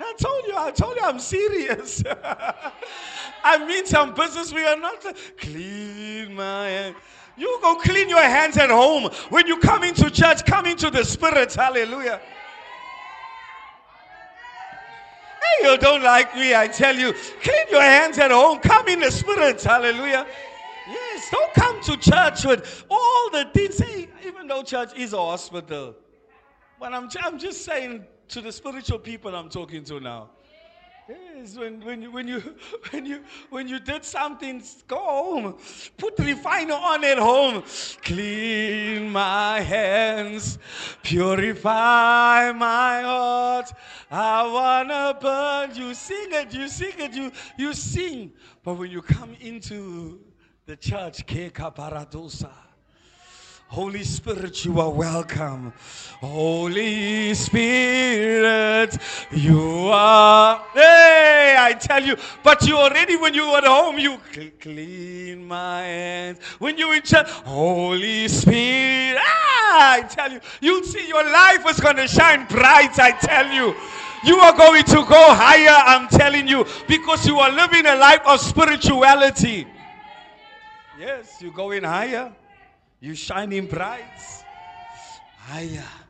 [0.00, 2.02] I told you, I told you I'm serious.
[3.44, 5.04] I mean some business we are not
[5.38, 6.96] clean my hands.
[7.36, 9.10] You go clean your hands at home.
[9.30, 11.54] When you come into church, come into the spirit.
[11.54, 12.20] Hallelujah.
[15.40, 17.12] Hey, you don't like me, I tell you.
[17.40, 18.58] Clean your hands at home.
[18.58, 19.62] Come in the spirit.
[19.62, 20.26] Hallelujah.
[20.88, 23.80] Yes, don't come to church with all the things.
[24.26, 25.94] Even though church is a hospital.
[26.80, 30.30] But I'm, I'm just saying, to the spiritual people I'm talking to now.
[31.08, 32.40] Yes, when, when, you, when, you,
[32.90, 35.56] when, you, when you did something, go home.
[35.96, 37.62] Put the refiner on at home.
[38.02, 40.58] Clean my hands.
[41.02, 43.72] Purify my heart.
[44.10, 45.74] I want to burn.
[45.74, 48.32] You sing it, you sing it, you, you sing.
[48.62, 50.20] But when you come into
[50.66, 52.67] the church, Keka Paradosa.
[53.68, 55.74] Holy Spirit, you are welcome.
[56.20, 58.96] Holy Spirit,
[59.30, 60.64] you are.
[60.72, 64.18] Hey, I tell you, but you already, when you are at home, you
[64.58, 66.42] clean my hands.
[66.58, 71.78] When you in church, Holy Spirit, ah, I tell you, you'll see your life is
[71.78, 73.76] going to shine bright, I tell you.
[74.24, 78.22] You are going to go higher, I'm telling you, because you are living a life
[78.26, 79.66] of spirituality.
[80.98, 82.32] Yes, you're going higher.
[83.00, 84.02] You shining bright.
[85.38, 85.84] Higher.
[85.84, 86.04] Ah.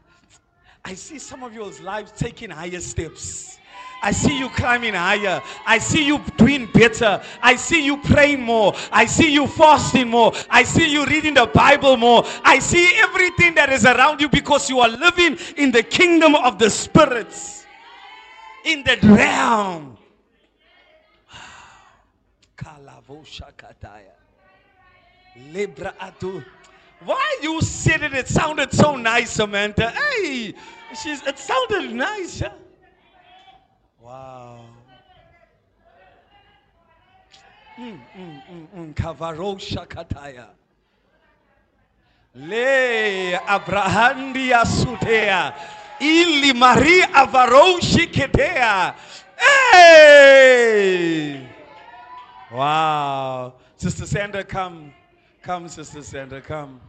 [0.85, 3.59] I see some of your lives taking higher steps.
[4.03, 5.43] I see you climbing higher.
[5.67, 7.21] I see you doing better.
[7.43, 8.73] I see you praying more.
[8.91, 10.33] I see you fasting more.
[10.49, 12.25] I see you reading the Bible more.
[12.45, 16.59] I see everything that is around you because you are living in the kingdom of
[16.59, 17.67] the spirits.
[18.65, 19.99] In the realm.
[25.53, 26.45] Lebra atu.
[27.05, 28.15] Why you said it?
[28.15, 29.91] It sounded so nice, Samantha.
[29.91, 30.55] Hey,
[31.01, 32.41] she's, it sounded nice.
[32.41, 32.53] Yeah?
[34.01, 34.65] Wow.
[37.79, 38.43] Mm, mm,
[38.75, 40.49] mm, mm.
[42.35, 45.55] Le Abrahandia sutea.
[46.01, 48.95] Ili Maria avaroshi ketea.
[49.73, 51.47] Hey!
[52.51, 53.55] Wow.
[53.77, 54.93] Sister Sandra, come.
[55.43, 56.81] Come, Sister Sandra, come.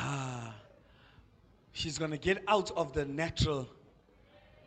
[0.00, 0.54] Ah,
[1.72, 3.68] she's going to get out of the natural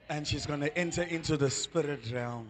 [0.10, 2.50] and she's going to enter into the spirit realm.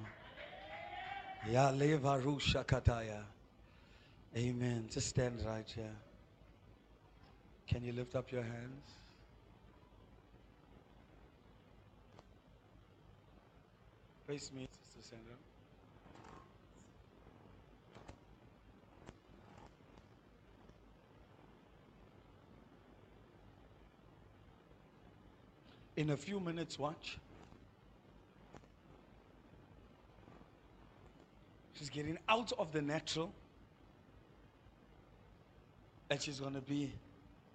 [4.36, 4.88] Amen.
[4.92, 5.96] Just stand right here.
[7.68, 8.84] Can you lift up your hands?
[14.28, 15.31] Face me, Sister Sandra.
[25.96, 27.18] In a few minutes, watch.
[31.74, 33.34] She's getting out of the natural
[36.12, 36.92] and she's going to be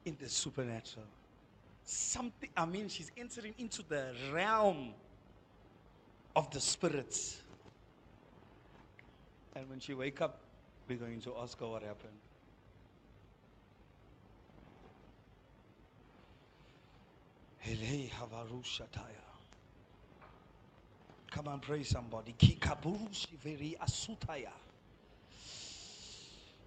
[0.06, 1.06] in the supernatural.
[1.84, 4.94] something, I mean, she's entering into the realm
[6.34, 7.42] of the spirits.
[9.54, 10.40] And when she wake up,
[10.88, 12.12] we're going to ask her what happened.
[17.55, 17.55] Elei havarushataya.
[21.30, 22.34] Come and pray somebody.
[22.38, 24.52] Kikaburushi veri asutaya.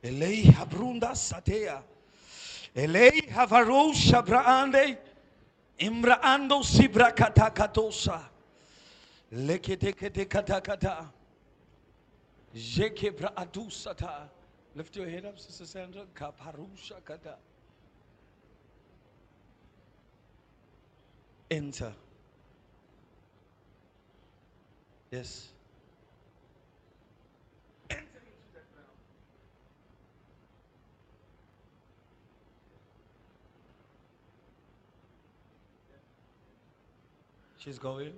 [0.04, 1.82] Elei habrunda satea.
[2.76, 4.98] Elei havarusha braande.
[5.80, 8.22] Imraando sibra katakatosa.
[9.34, 11.06] Lekete kete katakata.
[12.54, 14.28] Jeke bra adusata.
[14.76, 16.04] Lift your head up, Sister Sandra.
[16.14, 17.38] Kaparusha kata.
[21.52, 21.92] Enter.
[25.12, 25.48] Yes.
[27.90, 28.88] Enter into that realm.
[37.58, 38.14] She's going.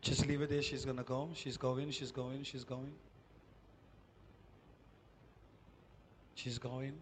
[0.00, 0.62] Just leave it there.
[0.62, 1.30] She's going to go.
[1.34, 1.92] She's going.
[1.92, 2.42] She's going.
[2.42, 2.92] She's going.
[6.34, 6.92] She's going.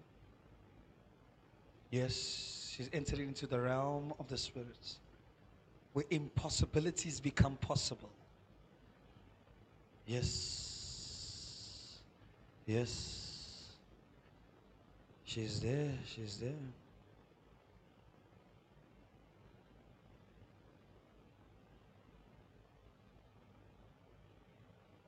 [1.90, 4.98] Yes, she's entering into the realm of the spirits
[5.92, 8.11] where impossibilities become possible.
[10.07, 11.98] Yes.
[12.66, 13.20] Yes.
[15.24, 15.92] She's there.
[16.07, 16.53] She's there.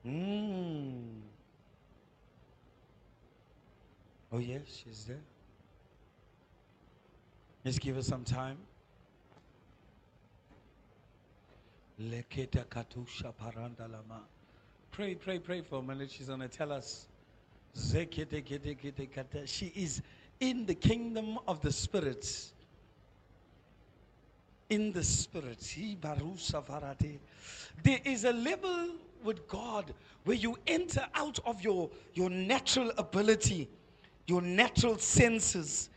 [0.05, 1.21] Mm.
[4.31, 5.17] Oh, yes, she's there.
[7.65, 8.57] Let's give her some time.
[12.01, 13.33] Leketa katusha.
[14.91, 16.11] Pray, pray, pray for a minute.
[16.11, 17.07] She's going to tell us.
[17.75, 20.01] She is
[20.39, 22.53] in the kingdom of the spirits.
[24.69, 25.75] In the spirits.
[27.83, 28.89] There is a level
[29.23, 29.93] with God
[30.25, 33.69] where you enter out of your, your natural ability,
[34.27, 35.89] your natural senses,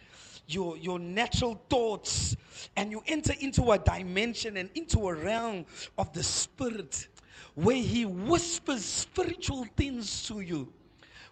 [0.47, 2.37] your, your natural thoughts,
[2.77, 5.67] and you enter into a dimension and into a realm
[5.99, 7.09] of the spirit
[7.55, 10.73] where He whispers spiritual things to you,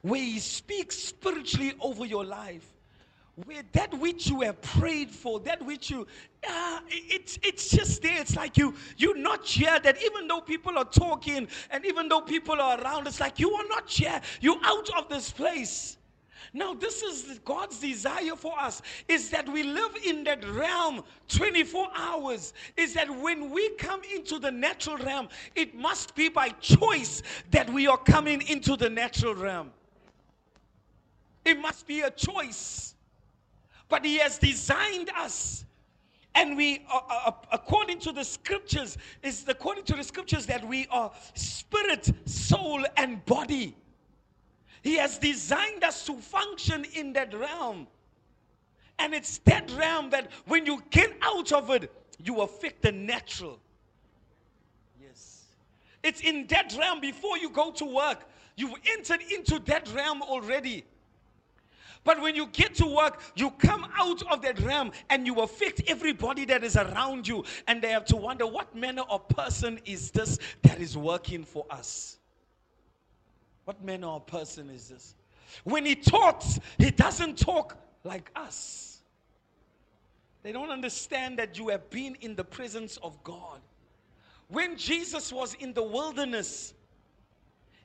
[0.02, 2.66] where He speaks spiritually over your life.
[3.46, 6.06] Where that which you have prayed for, that which you,
[6.48, 8.20] uh, it's it's just there.
[8.20, 9.80] It's like you you're not here.
[9.80, 13.52] That even though people are talking and even though people are around, it's like you
[13.52, 14.20] are not here.
[14.40, 15.96] You're out of this place.
[16.52, 21.88] Now, this is God's desire for us is that we live in that realm 24
[21.96, 22.52] hours.
[22.76, 27.70] Is that when we come into the natural realm, it must be by choice that
[27.72, 29.72] we are coming into the natural realm.
[31.44, 32.94] It must be a choice.
[33.88, 35.64] But He has designed us.
[36.34, 40.86] And we, uh, uh, according to the scriptures, is according to the scriptures that we
[40.90, 43.76] are spirit, soul, and body.
[44.84, 47.86] He has designed us to function in that realm.
[48.98, 51.90] And it's that realm that when you get out of it,
[52.22, 53.58] you affect the natural.
[55.02, 55.44] Yes.
[56.02, 58.28] It's in that realm before you go to work.
[58.56, 60.84] You've entered into that realm already.
[62.04, 65.80] But when you get to work, you come out of that realm and you affect
[65.86, 67.42] everybody that is around you.
[67.68, 71.64] And they have to wonder what manner of person is this that is working for
[71.70, 72.18] us?
[73.64, 75.14] What manner of person is this?
[75.64, 79.00] When he talks, he doesn't talk like us.
[80.42, 83.60] They don't understand that you have been in the presence of God.
[84.48, 86.74] When Jesus was in the wilderness,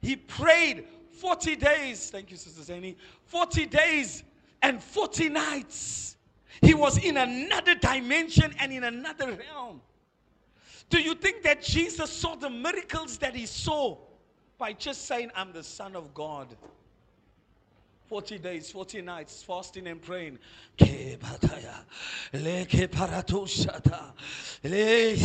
[0.01, 2.09] he prayed 40 days.
[2.09, 2.95] Thank you, Sister Zani.
[3.25, 4.23] 40 days
[4.61, 6.17] and 40 nights.
[6.61, 9.81] He was in another dimension and in another realm.
[10.89, 13.97] Do you think that Jesus saw the miracles that he saw
[14.60, 16.56] by just saying, I'm the Son of God?
[18.08, 20.39] 40 days, 40 nights, fasting and praying.
[20.78, 21.15] He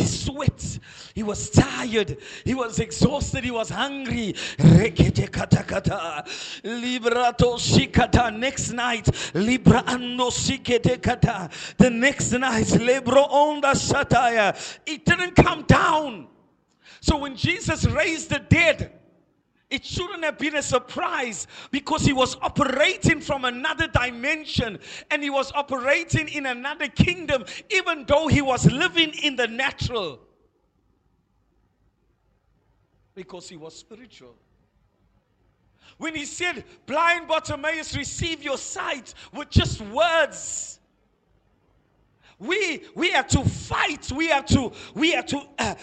[0.05, 0.79] sweat.
[1.15, 2.17] He was tired.
[2.45, 3.43] He was exhausted.
[3.43, 4.35] He was hungry.
[4.59, 5.01] Next
[8.71, 9.83] night, libra.
[11.77, 14.77] The next night, libro onda shataya.
[14.85, 16.27] It didn't come down.
[17.01, 18.91] So when Jesus raised the dead,
[19.69, 24.77] it shouldn't have been a surprise because he was operating from another dimension
[25.09, 30.19] and he was operating in another kingdom, even though he was living in the natural.
[33.15, 34.35] Because he was spiritual.
[35.97, 40.79] When he said, Blind Bartimaeus, receive your sight with just words.
[42.37, 44.11] We we are to fight.
[44.11, 45.75] We are to we are to uh,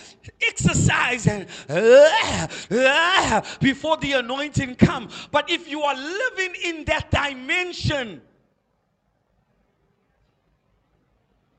[0.46, 5.08] exercise and uh, uh, before the anointing come.
[5.30, 8.20] But if you are living in that dimension,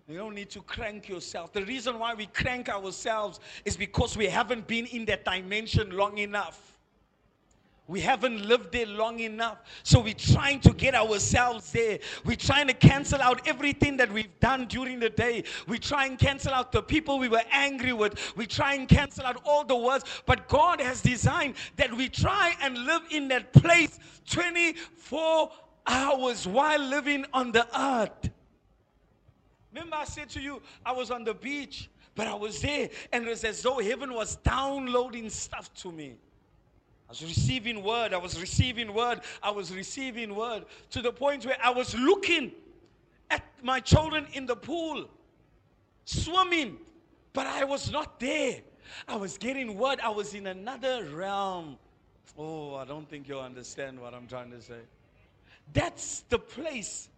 [0.08, 1.54] you don't need to crank yourself.
[1.54, 6.20] The reason why we crank ourselves is because we haven't been in that dimension long
[6.20, 6.73] enough.
[7.88, 9.58] We haven't lived there long enough.
[9.84, 12.00] So we're trying to get ourselves there.
[12.24, 15.44] We're trying to cancel out everything that we've done during the day.
[15.68, 18.36] We try and cancel out the people we were angry with.
[18.38, 20.06] We try and cancel out all the words.
[20.26, 25.52] But God has designed that we try and live in that place 24
[25.86, 28.30] hours while living on the earth.
[29.74, 33.26] Remember, I said to you, I was on the beach, but I was there, and
[33.26, 36.16] it was as though heaven was downloading stuff to me
[37.14, 41.58] was receiving word, I was receiving word, I was receiving word to the point where
[41.64, 42.52] I was looking
[43.30, 45.08] at my children in the pool,
[46.06, 46.78] swimming,
[47.34, 48.62] but I was not there.
[49.08, 51.78] I was getting word, I was in another realm.
[52.36, 54.80] Oh, I don't think you understand what I'm trying to say.
[55.72, 57.10] That's the place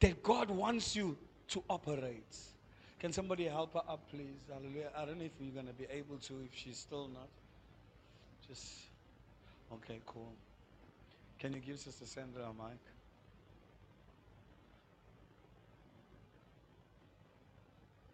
[0.00, 1.16] that God wants you
[1.50, 2.36] to operate.
[2.98, 4.42] Can somebody help her up, please?
[4.52, 4.90] Hallelujah.
[4.96, 7.28] I don't know if you're going to be able to, if she's still not.
[8.48, 8.87] Just.
[9.72, 10.32] Okay, cool.
[11.38, 12.78] Can you give Sister Sandra a mic?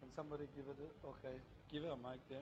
[0.00, 0.76] Can somebody give it?
[0.78, 1.36] A, okay,
[1.72, 2.38] give her a mic there.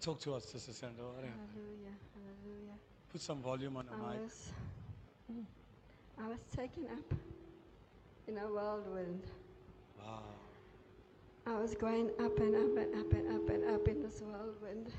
[0.00, 1.04] Talk to us, Sister Sandra.
[1.04, 1.28] Hallelujah,
[2.14, 2.76] hallelujah.
[3.12, 4.22] Put some volume on the I mic.
[4.22, 4.52] was,
[6.18, 7.18] I was taken up
[8.26, 9.22] in a whirlwind.
[10.00, 10.24] Wow.
[11.46, 14.92] I was going up and up and up and up and up in this whirlwind.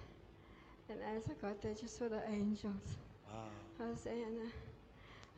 [0.89, 2.97] And as I got there, just saw the angels.
[3.27, 3.49] Wow.
[3.77, 4.51] Hosanna,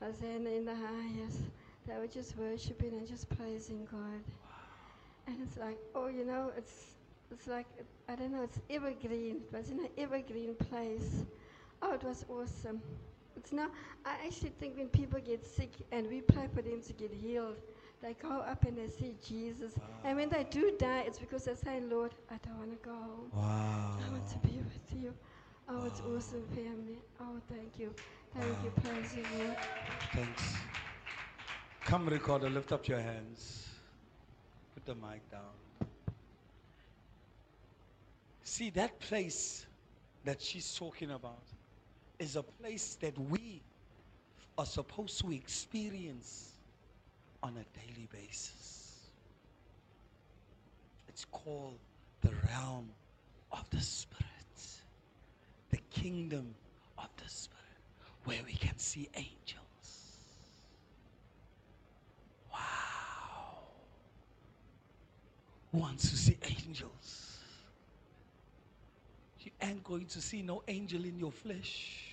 [0.02, 1.40] Hosanna in the highest.
[1.86, 4.24] They were just worshiping and just praising God.
[5.28, 6.96] And it's like, oh, you know, it's
[7.32, 7.68] it's like
[8.08, 9.42] I don't know, it's evergreen.
[9.52, 11.26] It was in an evergreen place.
[11.82, 12.82] Oh, it was awesome.
[13.36, 13.70] It's now
[14.06, 17.58] I actually think when people get sick and we pray for them to get healed,
[18.04, 19.72] they go up and they see Jesus.
[19.78, 19.86] Wow.
[20.04, 22.98] And when they do die, it's because they say, Lord, I don't want to go.
[23.34, 23.98] Wow.
[23.98, 25.14] I want to be with you.
[25.70, 25.86] Oh, wow.
[25.86, 26.98] it's awesome, family.
[27.22, 27.94] Oh, thank you.
[28.38, 28.64] Thank wow.
[28.66, 29.58] you, praise you, Lord.
[30.14, 30.54] Thanks.
[31.86, 33.70] Come, recorder, lift up your hands.
[34.74, 35.88] Put the mic down.
[38.44, 39.66] See, that place
[40.26, 41.44] that she's talking about
[42.20, 43.62] is a place that we
[44.58, 46.53] are supposed to experience
[47.44, 49.10] on a daily basis.
[51.10, 51.78] It's called
[52.22, 52.90] the realm
[53.52, 54.24] of the Spirit,
[55.70, 56.56] the kingdom
[56.98, 57.60] of the Spirit,
[58.24, 59.58] where we can see angels.
[62.52, 63.60] Wow.
[65.74, 67.38] Who wants to see angels?
[69.42, 72.08] You ain't going to see no angel in your flesh.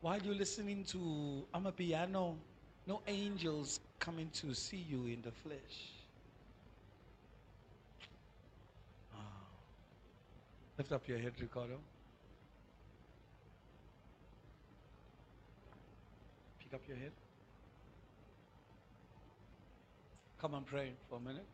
[0.00, 2.36] While you're listening to Amapiano,
[2.90, 5.76] no angels coming to see you in the flesh.
[9.14, 9.18] Oh.
[10.76, 11.78] Lift up your head, Ricardo.
[16.58, 17.12] Pick up your head.
[20.40, 21.46] Come and pray for a minute.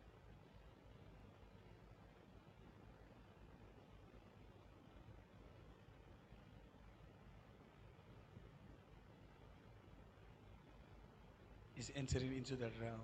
[11.78, 13.00] Is entering into the realm.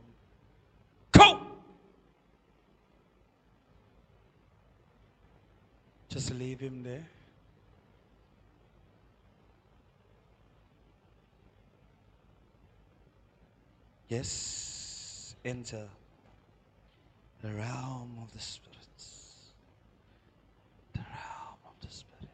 [1.13, 1.41] Go!
[6.09, 7.07] Just leave him there.
[14.09, 15.89] Yes, enter
[17.41, 19.53] the realm of the spirits.
[20.93, 22.29] The realm of the spirit.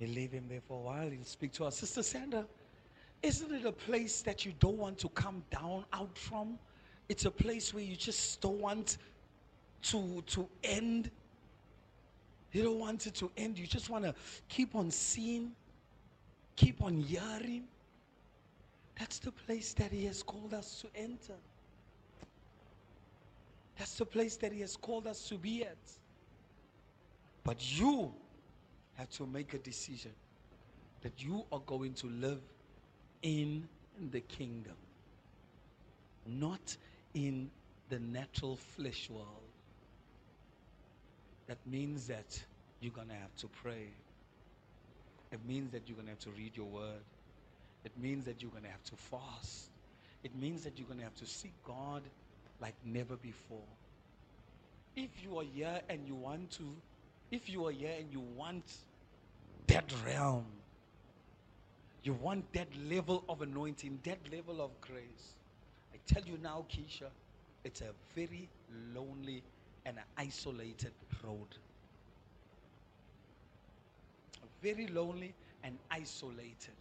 [0.00, 1.10] Leave him there for a while.
[1.10, 2.46] He'll speak to our sister Sandra.
[3.22, 6.58] Isn't it a place that you don't want to come down out from?
[7.08, 8.96] It's a place where you just don't want
[9.82, 11.10] to, to end.
[12.52, 13.58] You don't want it to end.
[13.58, 14.14] You just want to
[14.48, 15.52] keep on seeing,
[16.56, 17.64] keep on hearing.
[18.98, 21.36] That's the place that He has called us to enter.
[23.78, 25.76] That's the place that He has called us to be at.
[27.44, 28.12] But you
[28.96, 30.12] have to make a decision
[31.02, 32.40] that you are going to live
[33.22, 33.68] in
[34.10, 34.76] the kingdom,
[36.26, 36.76] not
[37.14, 37.50] in
[37.88, 39.26] the natural flesh world,
[41.46, 42.40] that means that
[42.80, 43.88] you're going to have to pray.
[45.32, 47.02] It means that you're going to have to read your word.
[47.84, 49.70] It means that you're going to have to fast.
[50.22, 52.02] It means that you're going to have to seek God
[52.60, 53.58] like never before.
[54.96, 56.64] If you are here and you want to,
[57.30, 58.64] if you are here and you want
[59.68, 60.44] that realm,
[62.02, 65.34] you want that level of anointing, that level of grace.
[65.92, 67.08] I tell you now, Keisha,
[67.64, 68.48] it's a very
[68.94, 69.42] lonely
[69.84, 70.92] and isolated
[71.24, 71.56] road.
[74.62, 76.74] Very lonely and isolated.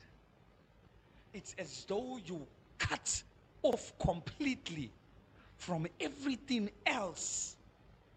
[1.34, 2.46] It's as though you
[2.78, 3.22] cut
[3.62, 4.92] off completely
[5.58, 7.56] from everything else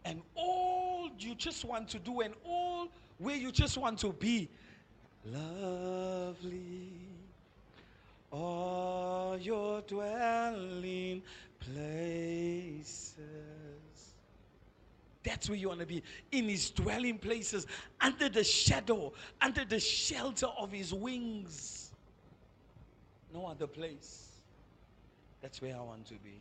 [0.04, 2.88] and all you just want to do and all
[3.18, 4.48] where you just want to be
[5.24, 6.90] lovely
[8.32, 11.22] are your dwelling
[11.60, 13.18] places.
[15.22, 16.02] That's where you want to be
[16.32, 17.66] in his dwelling places
[18.00, 21.92] under the shadow under the shelter of his wings.
[23.32, 24.28] No other place.
[25.40, 26.40] That's where i want to be.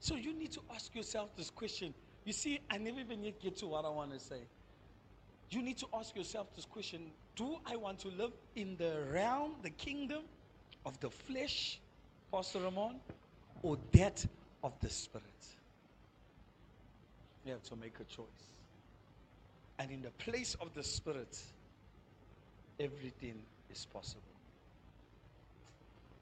[0.00, 1.92] So you need to ask yourself this question.
[2.24, 4.40] You see, I never even yet get to what I want to say.
[5.50, 9.54] You need to ask yourself this question Do I want to live in the realm,
[9.62, 10.22] the kingdom
[10.86, 11.80] of the flesh,
[12.32, 13.00] Pastor Ramon,
[13.62, 14.24] or that
[14.62, 15.24] of the spirit?
[17.44, 18.26] You have to make a choice.
[19.78, 21.42] And in the place of the spirit,
[22.78, 23.42] everything
[23.72, 24.22] is possible.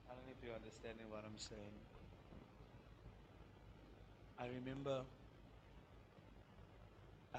[0.08, 1.74] I don't know if you're understanding what I'm saying.
[4.40, 5.02] I remember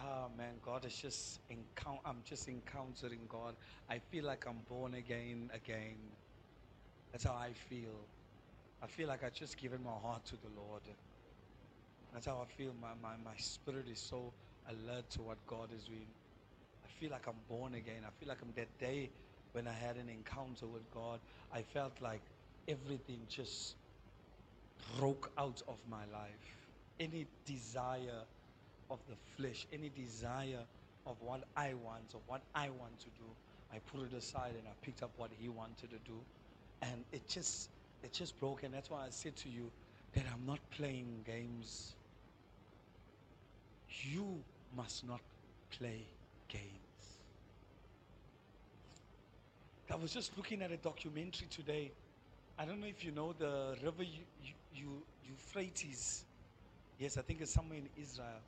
[0.03, 2.01] oh man, God is just encounter.
[2.05, 3.55] I'm just encountering God.
[3.89, 5.97] I feel like I'm born again, again.
[7.11, 8.07] That's how I feel.
[8.81, 10.81] I feel like I just given my heart to the Lord.
[12.13, 12.71] That's how I feel.
[12.81, 14.31] My, my, my spirit is so
[14.69, 16.07] alert to what God is doing.
[16.83, 18.03] I feel like I'm born again.
[18.05, 19.09] I feel like I'm that day
[19.53, 21.19] when I had an encounter with God.
[21.53, 22.21] I felt like
[22.67, 23.75] everything just
[24.97, 26.55] broke out of my life.
[26.99, 28.23] Any desire
[28.89, 30.63] of the flesh, any desire
[31.05, 33.25] of what I want or what I want to do,
[33.73, 36.17] I put it aside and I picked up what he wanted to do.
[36.81, 37.69] And it just
[38.03, 38.63] it just broke.
[38.63, 39.69] And that's why I said to you
[40.13, 41.93] that I'm not playing games.
[44.03, 44.39] You
[44.75, 45.19] must not
[45.77, 46.01] play
[46.47, 46.63] games.
[49.91, 51.91] I was just looking at a documentary today.
[52.59, 54.03] I don't know if you know the river
[55.27, 56.23] Euphrates.
[56.99, 58.41] Yes, I think it's somewhere in Israel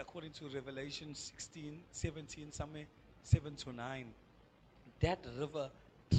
[0.00, 2.84] according to Revelation 16, 17, somewhere
[3.22, 4.06] 7 to 9.
[5.00, 5.70] That river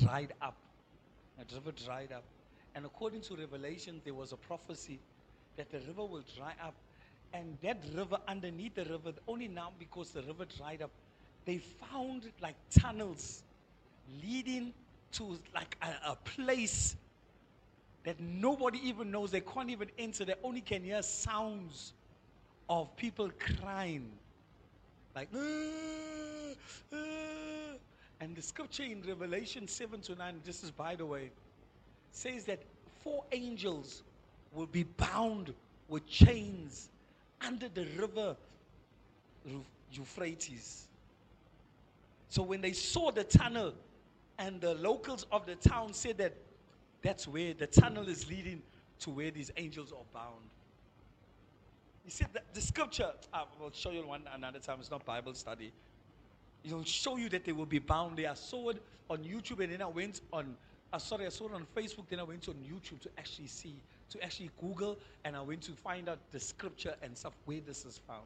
[0.02, 0.56] dried up.
[1.38, 2.24] That river dried up.
[2.76, 5.00] And according to Revelation, there was a prophecy
[5.58, 6.74] that the river will dry up.
[7.34, 10.92] And that river, underneath the river, only now because the river dried up,
[11.46, 13.44] they found like tunnels
[14.24, 14.74] leading
[15.14, 16.96] to like a, a place
[18.04, 19.32] that nobody even knows.
[19.32, 20.26] They can't even enter.
[20.26, 21.94] They only can hear sounds
[22.70, 24.10] of people crying,
[25.16, 26.54] like, ah,
[26.94, 26.98] ah.
[28.20, 31.32] and the scripture in Revelation 7 to 9, this is by the way,
[32.12, 32.60] says that
[33.04, 34.04] four angels
[34.54, 35.54] will be bound
[35.90, 36.90] with chains
[37.42, 38.36] under the river
[39.92, 40.88] Euphrates.
[42.30, 43.74] So when they saw the tunnel,
[44.40, 46.34] and the locals of the town said that
[47.02, 48.62] that's where the tunnel is leading
[49.00, 50.50] to where these angels are bound.
[52.04, 55.34] You see, the, the scripture, I will show you one another time, it's not Bible
[55.34, 55.72] study.
[56.64, 58.18] It'll show you that they will be bound.
[58.18, 58.80] They are sold
[59.10, 60.56] on YouTube and then I went on,
[60.92, 63.76] uh, sorry, I saw it on Facebook, then I went on YouTube to actually see,
[64.10, 67.86] to actually Google, and I went to find out the scripture and stuff where this
[67.86, 68.26] is found.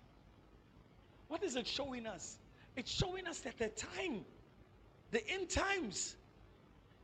[1.28, 2.38] What is it showing us?
[2.75, 4.23] It's showing us that the time,
[5.11, 6.15] the end times,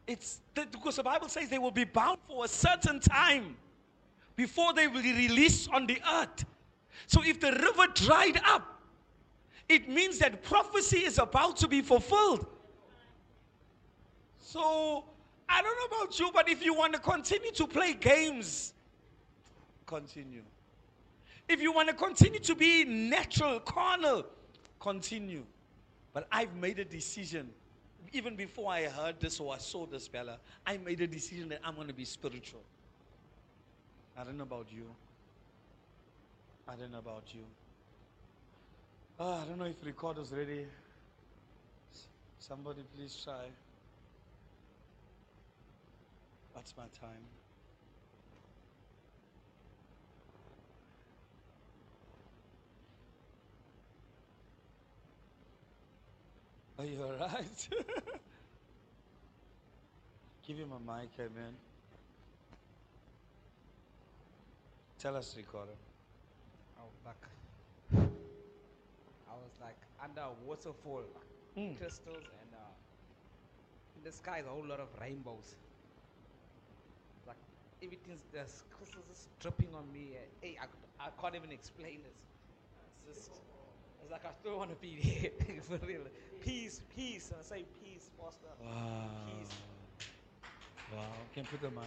[0.07, 3.55] it's because the Bible says they will be bound for a certain time
[4.35, 6.45] before they will be released on the earth.
[7.07, 8.81] So if the river dried up,
[9.69, 12.45] it means that prophecy is about to be fulfilled.
[14.39, 15.05] So
[15.49, 18.73] I don't know about you, but if you want to continue to play games,
[19.85, 20.41] continue.
[21.47, 24.25] If you want to continue to be natural, carnal,
[24.79, 25.43] continue.
[26.13, 27.49] But I've made a decision.
[28.11, 31.59] Even before I heard this or I saw this fella, I made a decision that
[31.63, 32.61] I'm going to be spiritual.
[34.17, 34.85] I don't know about you.
[36.67, 37.41] I don't know about you.
[39.19, 40.65] Ah, I don't know if record is ready.
[42.39, 43.45] Somebody please try.
[46.55, 47.23] That's my time.
[56.79, 57.69] Are you alright?
[60.47, 61.53] Give him a mic, Amen.
[64.99, 65.71] Tell us, recorder.
[67.05, 67.23] Like
[69.29, 71.03] I was like under a waterfall,
[71.57, 71.77] Mm.
[71.77, 72.57] crystals, and uh,
[73.97, 75.55] in the sky is a whole lot of rainbows.
[77.27, 77.37] Like
[77.83, 80.13] everything's there's crystals just dripping on me.
[80.15, 80.65] uh, Hey, I,
[81.05, 82.17] I can't even explain this.
[83.09, 83.31] It's just
[84.01, 86.01] it's like I still want to be there for real.
[86.43, 87.29] Peace, peace.
[87.31, 88.47] and I say peace, Pastor.
[88.61, 89.09] Wow.
[89.27, 89.49] Peace.
[90.93, 91.03] Wow.
[91.33, 91.79] Can put the mic.
[91.79, 91.85] on.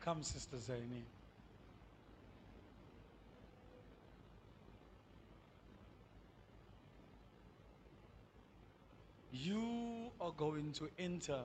[0.00, 1.02] Come, Sister Zaini.
[9.32, 11.40] You are going to enter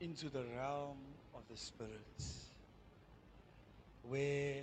[0.00, 0.96] into the realm
[1.34, 2.24] of the Spirit
[4.08, 4.62] where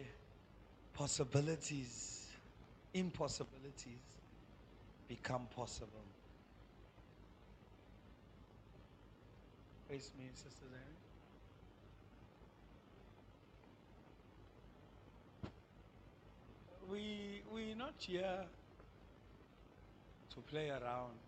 [0.96, 2.28] possibilities,
[2.94, 4.02] impossibilities
[5.08, 6.06] become possible.
[9.88, 10.98] Face me, Sister Zane.
[16.92, 18.46] We we're not here
[20.34, 21.27] to play around.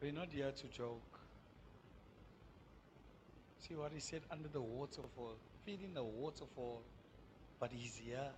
[0.00, 1.20] We're not here to joke.
[3.66, 6.82] See what he said under the waterfall, feeding the waterfall,
[7.58, 8.28] but he's here.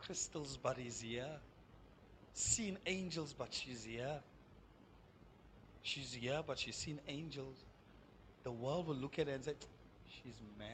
[0.00, 1.36] Crystals, but he's here.
[2.32, 4.20] Seen angels, but she's here.
[5.82, 7.56] She's here, but she's seen angels.
[8.44, 9.54] The world will look at her and say,
[10.06, 10.68] She's mad.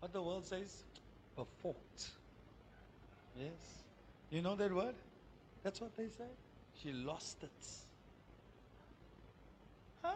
[0.00, 0.84] What the world says?
[1.36, 1.76] Performed.
[3.38, 3.50] Yes.
[4.30, 4.94] You know that word?
[5.62, 6.24] That's what they say.
[6.82, 7.66] She lost it.
[10.02, 10.14] Huh?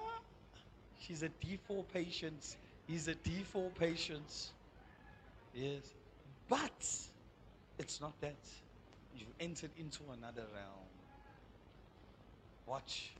[1.01, 2.57] She's a D4 patient.
[2.87, 4.51] He's a D4 patient.
[5.55, 5.83] Yes.
[6.49, 6.87] But
[7.79, 8.37] it's not that.
[9.17, 10.89] You've entered into another realm.
[12.67, 13.11] Watch.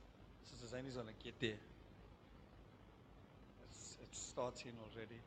[0.49, 1.59] Sister Zaini's gonna get there.
[3.69, 5.19] It's, it's starting already.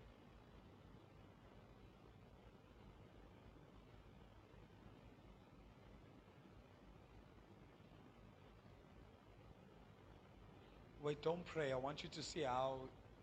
[11.05, 11.71] Wait, don't pray.
[11.71, 12.77] I want you to see how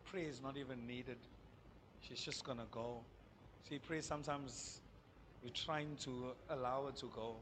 [0.05, 1.17] prayer is not even needed.
[1.99, 2.99] She's just gonna go.
[3.67, 4.79] See, prayer sometimes
[5.43, 7.37] we're trying to allow her to go,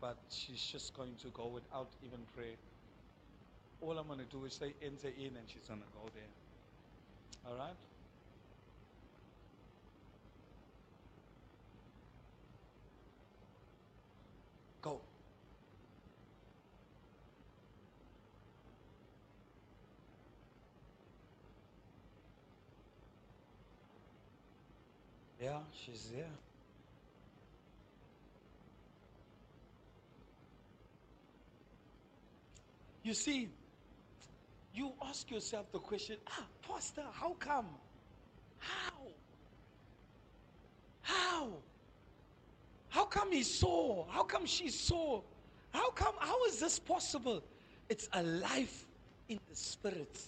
[0.00, 2.56] but she's just going to go without even prayer.
[3.80, 7.52] All I'm gonna do is say enter in, and she's gonna go there.
[7.52, 7.76] All right?
[14.82, 15.00] Go.
[25.40, 26.26] Yeah, she's there.
[33.04, 33.48] You see,
[34.74, 37.66] you ask yourself the question, ah, Pastor, how come?
[38.58, 38.92] How?
[41.02, 41.48] How?
[42.88, 44.06] How come he saw?
[44.10, 45.22] How come she saw?
[45.70, 47.42] How come, how is this possible?
[47.88, 48.86] It's a life
[49.28, 50.20] in the spirit.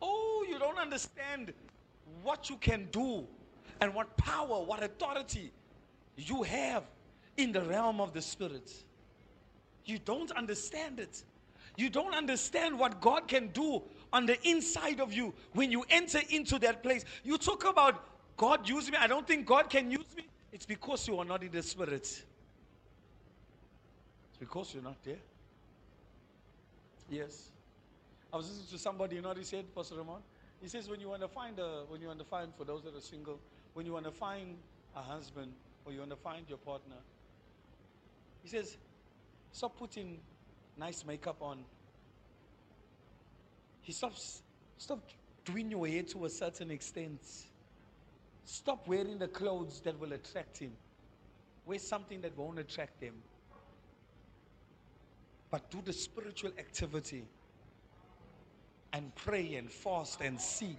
[0.00, 1.52] Oh, you don't understand
[2.22, 3.26] what you can do
[3.82, 5.50] and what power, what authority
[6.16, 6.84] you have
[7.36, 8.72] in the realm of the spirit.
[9.84, 11.24] You don't understand it.
[11.76, 16.20] You don't understand what God can do on the inside of you when you enter
[16.30, 17.04] into that place.
[17.24, 18.04] You talk about
[18.36, 18.98] God use me.
[19.00, 20.28] I don't think God can use me.
[20.52, 22.02] It's because you are not in the spirit.
[22.02, 22.24] It's
[24.38, 25.22] because you're not there.
[27.10, 27.50] Yes.
[28.32, 30.20] I was listening to somebody, you know what he said, Pastor Ramon?
[30.60, 32.84] He says when you want to find a when you want to find for those
[32.84, 33.40] that are single,
[33.74, 34.56] when you want to find
[34.96, 35.52] a husband
[35.84, 36.96] or you want to find your partner,
[38.42, 38.76] he says,
[39.52, 40.18] stop putting
[40.76, 41.58] nice makeup on.
[43.82, 44.42] He stops
[44.78, 45.00] stop
[45.44, 47.20] doing your hair to a certain extent.
[48.44, 50.72] Stop wearing the clothes that will attract him.
[51.64, 53.14] Wear something that won't attract them.
[55.50, 57.24] But do the spiritual activity
[58.92, 60.78] and pray and fast and seek.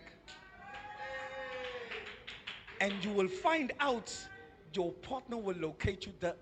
[2.84, 4.13] And you will find out
[4.73, 6.11] your partner will locate you.
[6.19, 6.36] The,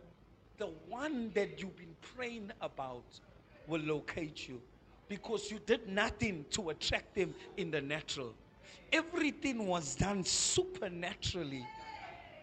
[0.58, 3.06] the one that you've been praying about
[3.68, 4.60] will locate you
[5.08, 8.34] because you did nothing to attract them in the natural.
[8.92, 11.70] Everything was done supernaturally.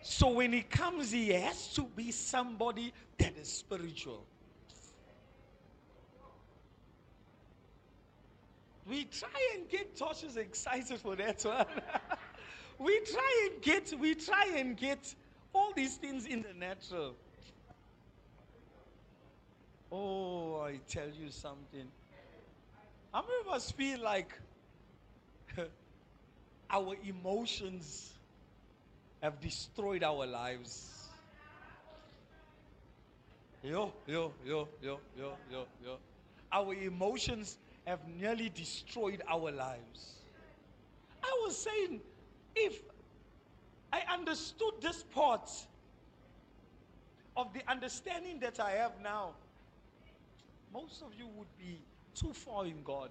[0.01, 4.25] So when he comes, he has to be somebody that is spiritual.
[8.89, 11.67] We try and get Tosh's excited for that one.
[12.79, 15.15] we try and get, we try and get
[15.53, 17.15] All these things in the natural.
[19.91, 21.89] Oh, I tell you something.
[23.13, 24.39] How many of us feel like
[26.71, 28.13] our emotions
[29.23, 31.09] have destroyed our lives?
[33.63, 35.97] Yo, yo, yo, yo, yo, yo, yo.
[36.53, 40.23] Our emotions have nearly destroyed our lives.
[41.23, 42.01] I was saying,
[42.59, 42.81] if
[43.93, 45.51] I understood this part
[47.37, 49.35] of the understanding that I have now,
[50.73, 51.81] most of you would be
[52.15, 53.11] too far in God.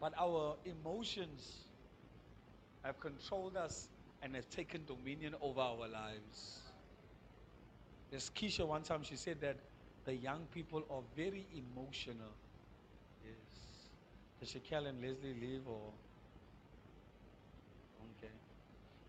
[0.00, 1.66] But our emotions
[2.82, 3.88] have controlled us
[4.22, 6.58] and have taken dominion over our lives.
[8.10, 9.56] There's Keisha one time she said that
[10.04, 12.34] the young people are very emotional.
[13.24, 13.32] Yes.
[14.40, 15.92] Does Shaquille and Leslie live or
[18.18, 18.32] okay.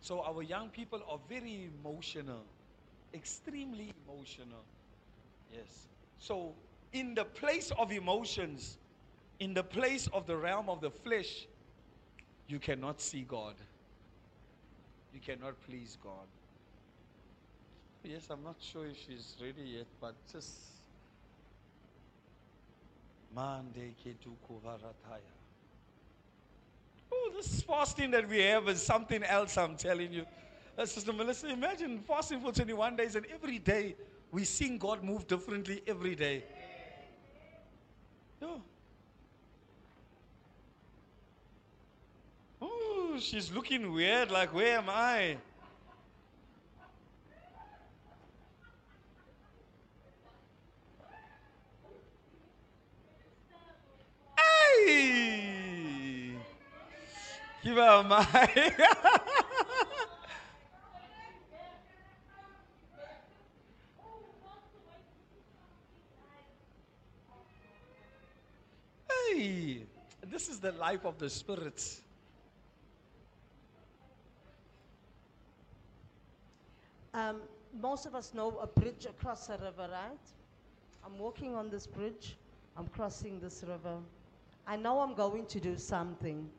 [0.03, 2.43] So our young people are very emotional.
[3.13, 4.65] Extremely emotional.
[5.49, 5.87] Yes.
[6.19, 6.51] So
[6.91, 8.77] in the place of emotions,
[9.39, 11.47] in the place of the realm of the flesh,
[12.49, 13.55] you cannot see God.
[15.13, 16.27] You cannot please God.
[18.03, 20.51] Yes, I'm not sure if she's ready yet, but just.
[27.13, 30.25] Oh, this fasting that we have is something else, I'm telling you.
[30.77, 33.95] Uh, Sister Melissa, imagine fasting for 21 days and every day
[34.31, 36.43] we seeing God move differently every day.
[38.41, 38.47] Yeah.
[42.61, 45.37] Oh, she's looking weird, like, where am I?
[54.37, 55.42] Hey!
[57.63, 58.23] Give her a
[69.09, 69.83] hey!
[70.29, 72.01] This is the life of the spirits.
[77.13, 77.41] Um,
[77.81, 80.19] most of us know a bridge across a river, right?
[81.05, 82.35] I'm walking on this bridge.
[82.75, 83.99] I'm crossing this river.
[84.67, 86.49] I know I'm going to do something.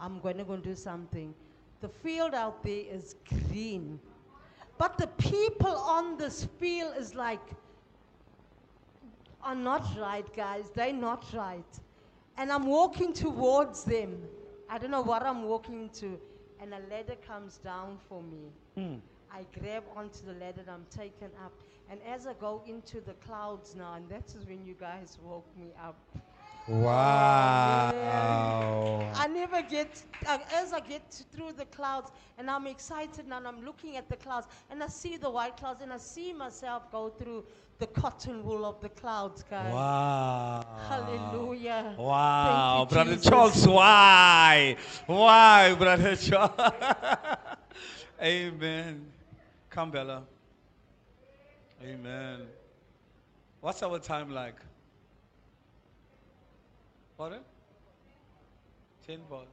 [0.00, 1.34] I'm going to go and do something.
[1.80, 3.98] The field out there is green.
[4.78, 7.40] But the people on this field is like,
[9.42, 10.70] are not right, guys.
[10.74, 11.78] They're not right.
[12.36, 14.16] And I'm walking towards them.
[14.68, 16.18] I don't know what I'm walking to.
[16.60, 18.50] And a ladder comes down for me.
[18.76, 18.96] Hmm.
[19.32, 21.52] I grab onto the ladder and I'm taken up.
[21.90, 25.46] And as I go into the clouds now, and that is when you guys woke
[25.58, 25.96] me up.
[26.68, 27.94] Wow.
[29.14, 33.48] I never get, uh, as I get through the clouds, and I'm excited now, and
[33.48, 36.90] I'm looking at the clouds, and I see the white clouds, and I see myself
[36.92, 37.44] go through
[37.78, 39.72] the cotton wool of the clouds, guys.
[39.72, 40.66] Wow.
[40.88, 41.94] Hallelujah.
[41.96, 43.30] Wow, you, Brother Jesus.
[43.30, 44.76] Charles, why?
[45.06, 46.52] Why, Brother Charles?
[48.20, 49.06] Amen.
[49.70, 50.22] Come, Bella.
[51.82, 52.40] Amen.
[53.60, 54.56] What's our time like?
[57.18, 57.40] Pardon?
[59.08, 59.48] 10 bars.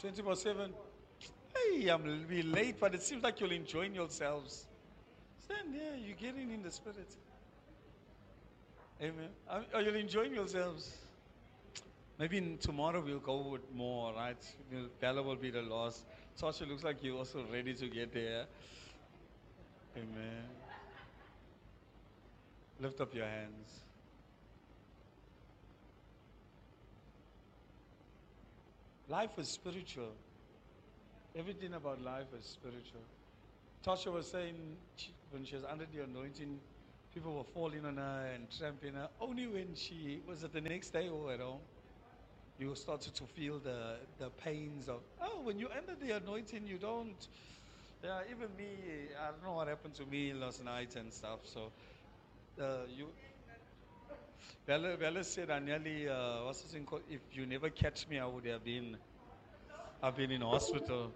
[0.00, 0.72] 24 7.
[1.54, 4.64] Hey, I'm bit late, but it seems like you're enjoying yourselves.
[5.44, 7.14] Stand there, you're getting in the spirit.
[9.02, 9.28] Amen.
[9.48, 10.96] Are, are oh, you enjoying yourselves?
[12.18, 14.42] Maybe tomorrow we'll go with more, right?
[15.00, 16.04] Bella will be the last.
[16.36, 18.46] Sasha looks like you're also ready to get there.
[19.96, 20.44] Amen.
[22.80, 23.89] Lift up your hands.
[29.10, 30.12] Life is spiritual.
[31.34, 33.02] Everything about life is spiritual.
[33.84, 36.60] Tasha was saying she- when she was under the anointing,
[37.12, 39.10] people were falling on her and tramping her.
[39.20, 41.60] Only when she was it the next day or at home,
[42.56, 46.78] you started to feel the, the pains of, oh, when you're under the anointing, you
[46.78, 47.26] don't.
[48.04, 51.40] Yeah, even me, I don't know what happened to me last night and stuff.
[51.46, 51.72] So,
[52.60, 53.08] uh, you.
[54.66, 57.02] Bella, said, I uh, what's this thing called?
[57.10, 58.96] If you never catch me, I would have been,
[60.02, 61.12] I've been in hospital.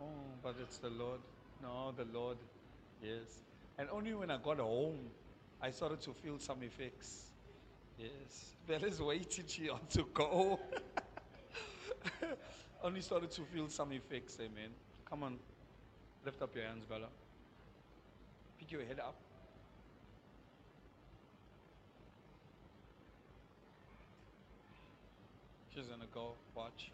[0.00, 0.04] Oh,
[0.42, 1.20] but it's the Lord.
[1.62, 2.36] No, the Lord.
[3.02, 3.40] Yes.
[3.78, 4.98] And only when I got home,
[5.62, 7.24] I started to feel some effects.
[7.98, 8.54] Yes.
[8.66, 10.58] Bella's waiting, she ought to go.
[12.82, 14.70] only started to feel some effects, amen.
[15.08, 15.38] Come on.
[16.24, 17.08] Lift up your hands, Bella.
[18.58, 19.16] Pick your head up.
[25.80, 26.90] just gonna go watch.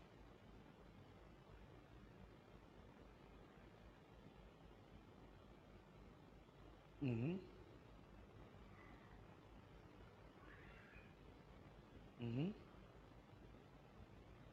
[7.05, 7.33] Mm-hmm.
[12.23, 12.49] Mm-hmm.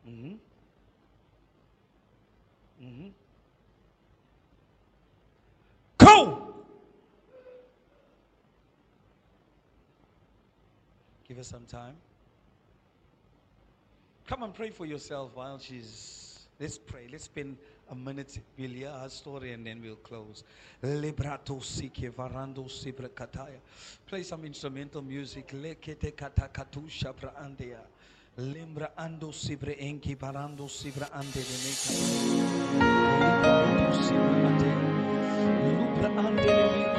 [0.09, 0.35] Mm-hmm.
[2.83, 3.07] Mm-hmm.
[5.99, 6.65] Cool!
[11.27, 11.93] Give us some time.
[14.25, 16.47] Come and pray for yourself while she's.
[16.59, 17.07] Let's pray.
[17.11, 17.57] Let's spend
[17.89, 18.39] a minute.
[18.57, 20.43] We'll hear her story and then we'll close.
[20.81, 23.59] Lebrato sike varando sibre kataya.
[24.07, 25.49] Play some instrumental music.
[25.49, 27.81] Lekete katakatusha pra andeya.
[28.37, 31.93] Lembra ando sibre enki barando sibra ande de meka.
[35.63, 36.92] Lubra ande de meka.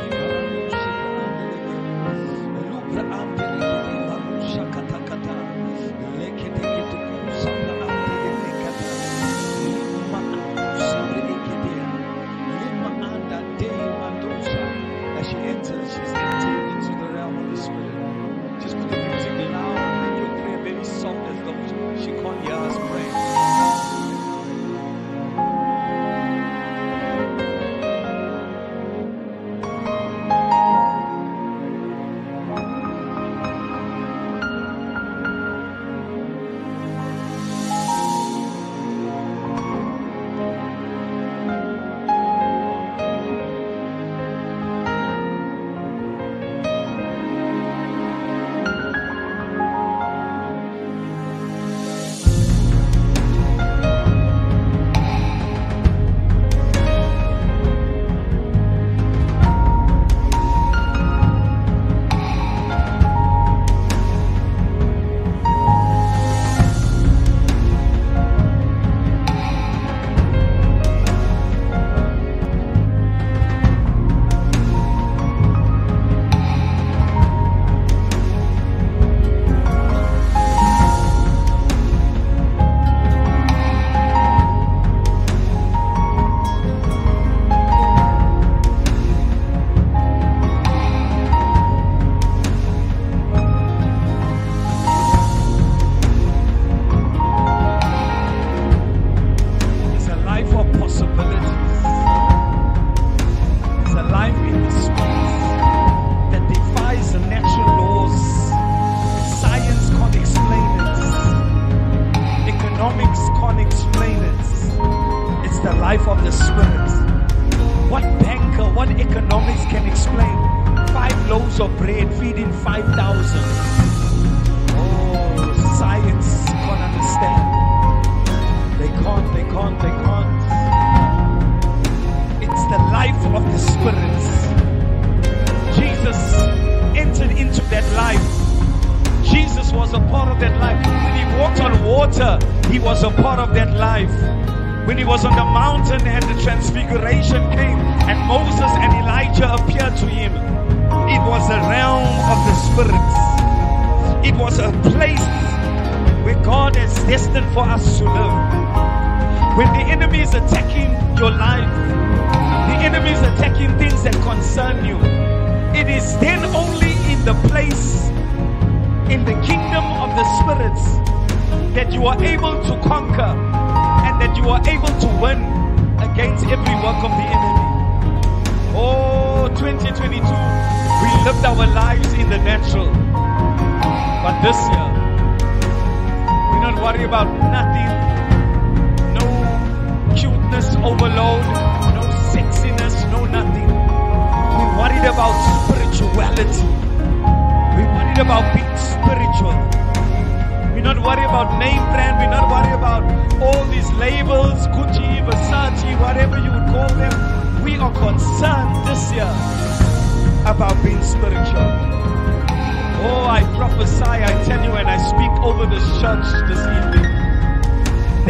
[214.15, 217.07] why I tell you and I speak over this church this evening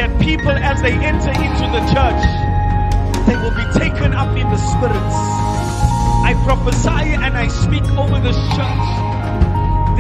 [0.01, 2.23] that people, as they enter into the church,
[3.29, 5.17] they will be taken up in the spirits.
[6.25, 8.85] I prophesy and I speak over this church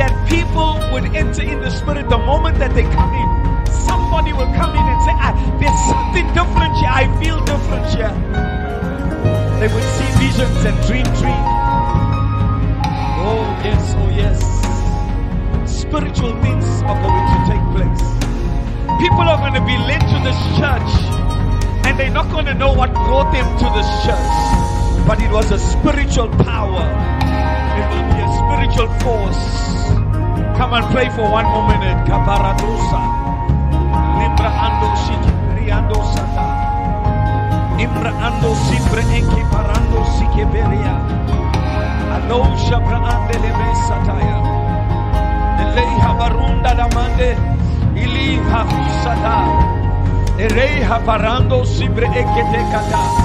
[0.01, 3.28] that people would enter in the spirit the moment that they come in.
[3.85, 6.95] Somebody will come in and say, ah, There's something different here.
[6.97, 8.14] I feel different here.
[9.61, 11.51] They would see visions and dream dreams.
[13.20, 14.53] Oh, yes, oh, yes
[15.66, 18.04] spiritual things are going to take place.
[19.00, 20.90] People are going to be led to this church
[21.86, 24.34] and they're not going to know what brought them to this church,
[25.06, 26.84] but it was a spiritual power.
[27.78, 29.44] It will be a spiritual force.
[30.56, 31.98] Come and pray for one more minute.
[32.06, 33.02] Kaparadosa.
[34.18, 34.88] Limbra ando
[35.58, 36.46] riando sata.
[37.78, 40.94] Imbra ando sibre enki parando sikeberia.
[42.14, 44.53] Alosha shabra ande lebe sataya.
[45.74, 47.36] Lei Habarunda la mande
[47.94, 49.44] y Lim Hafusada.
[50.36, 53.23] Rey Habarando Sibre Ekete Kata.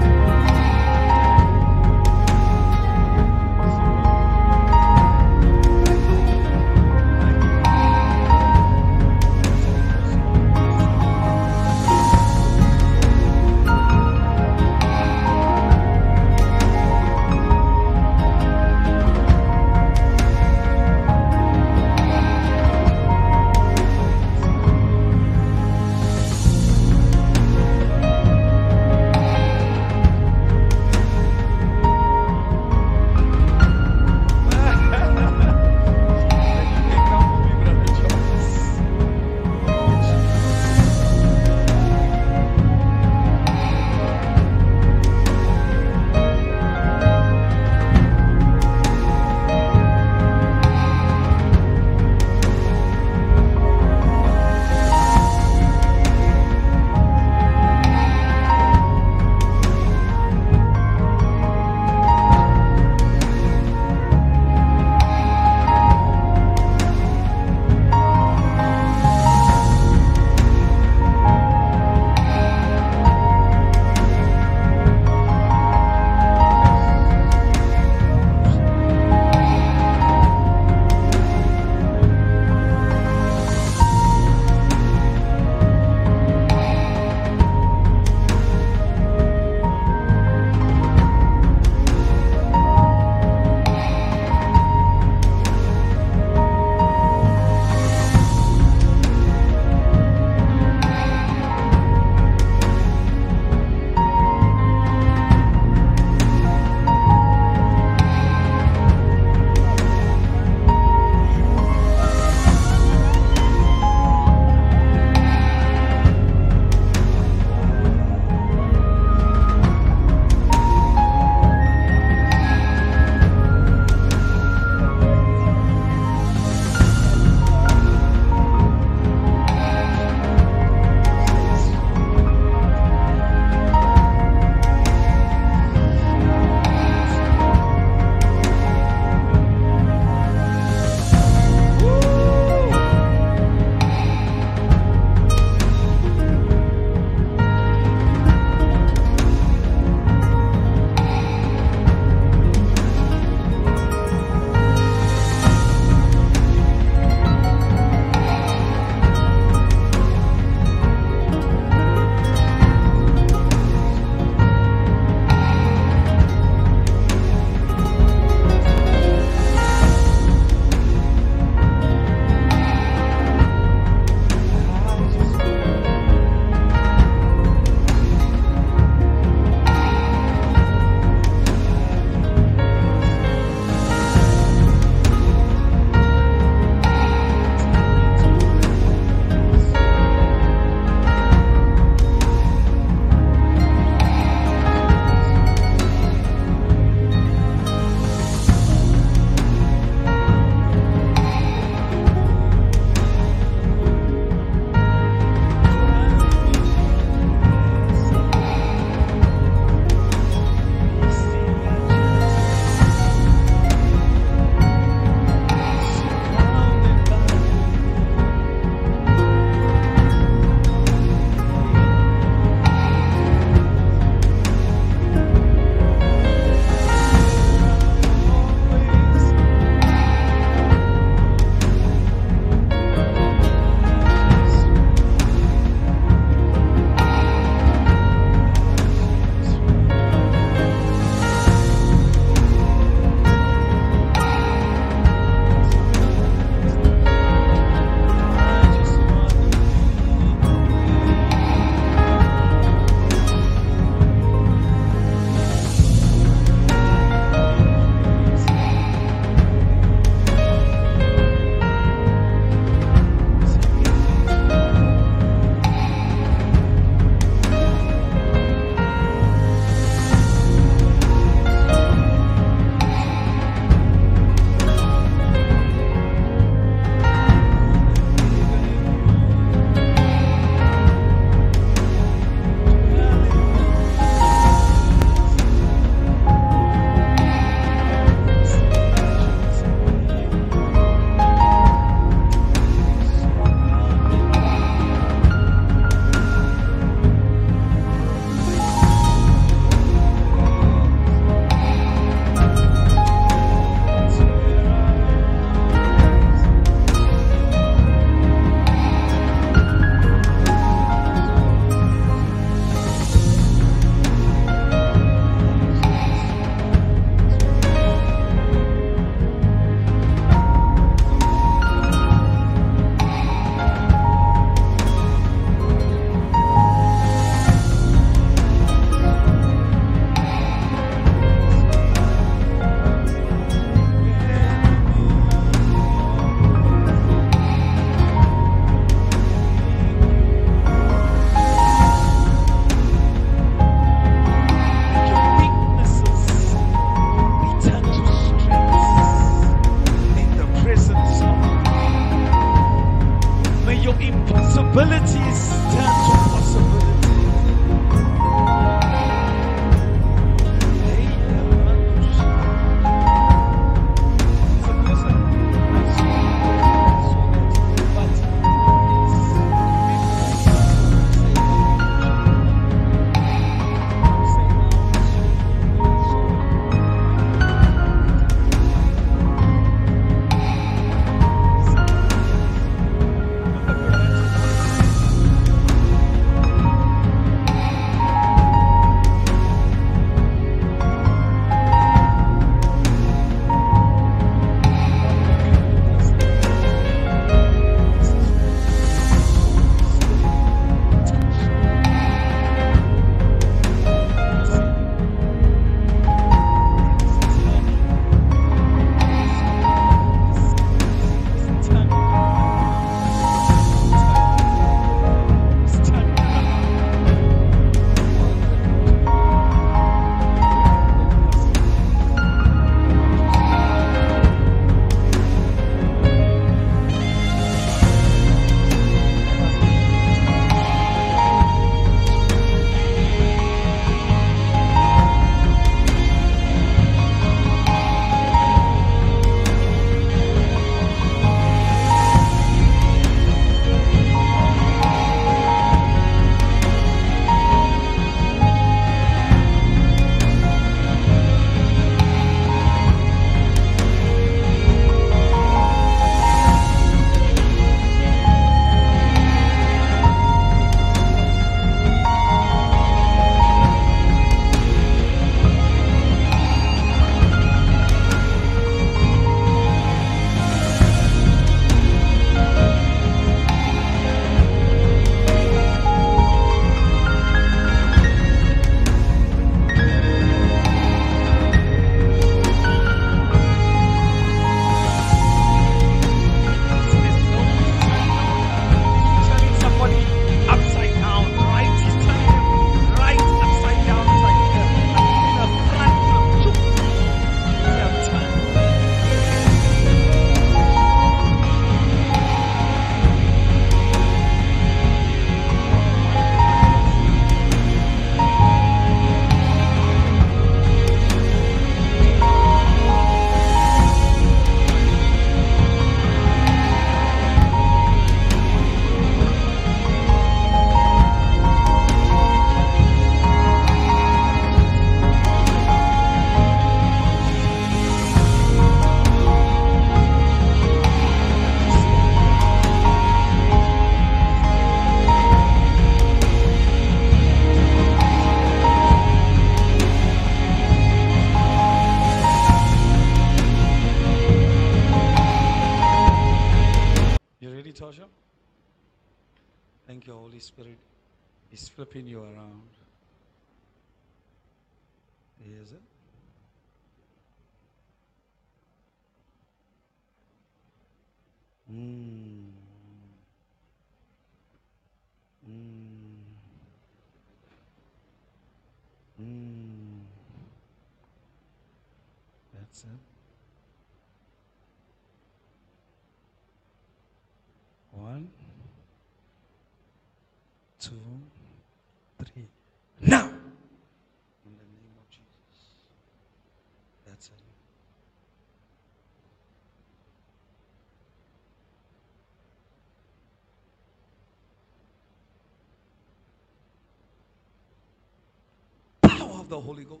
[599.50, 600.00] The Holy Ghost.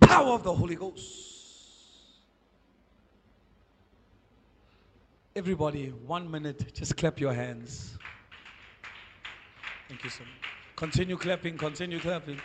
[0.00, 1.32] Power of the Holy Ghost.
[5.34, 7.98] Everybody, one minute, just clap your hands.
[9.88, 10.50] Thank you so much.
[10.76, 12.40] Continue clapping, continue clapping.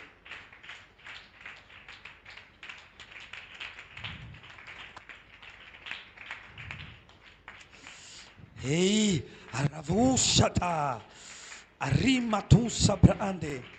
[8.68, 11.00] Ei, arravushata,
[11.80, 13.77] arrimatum sabrande.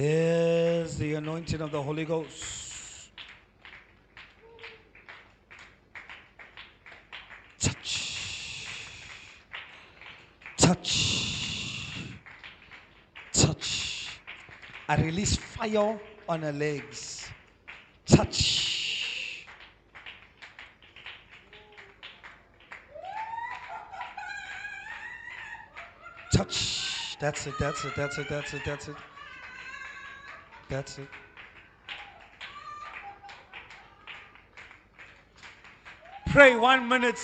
[0.00, 3.10] There's the anointing of the Holy Ghost.
[7.60, 9.50] Touch.
[10.56, 12.16] Touch.
[13.34, 14.18] Touch.
[14.88, 17.28] I release fire on her legs.
[18.06, 19.46] Touch.
[26.32, 27.18] Touch.
[27.20, 28.96] That's it, that's it, that's it, that's it, that's it.
[30.70, 31.08] That's it.
[36.30, 37.18] Pray one minute.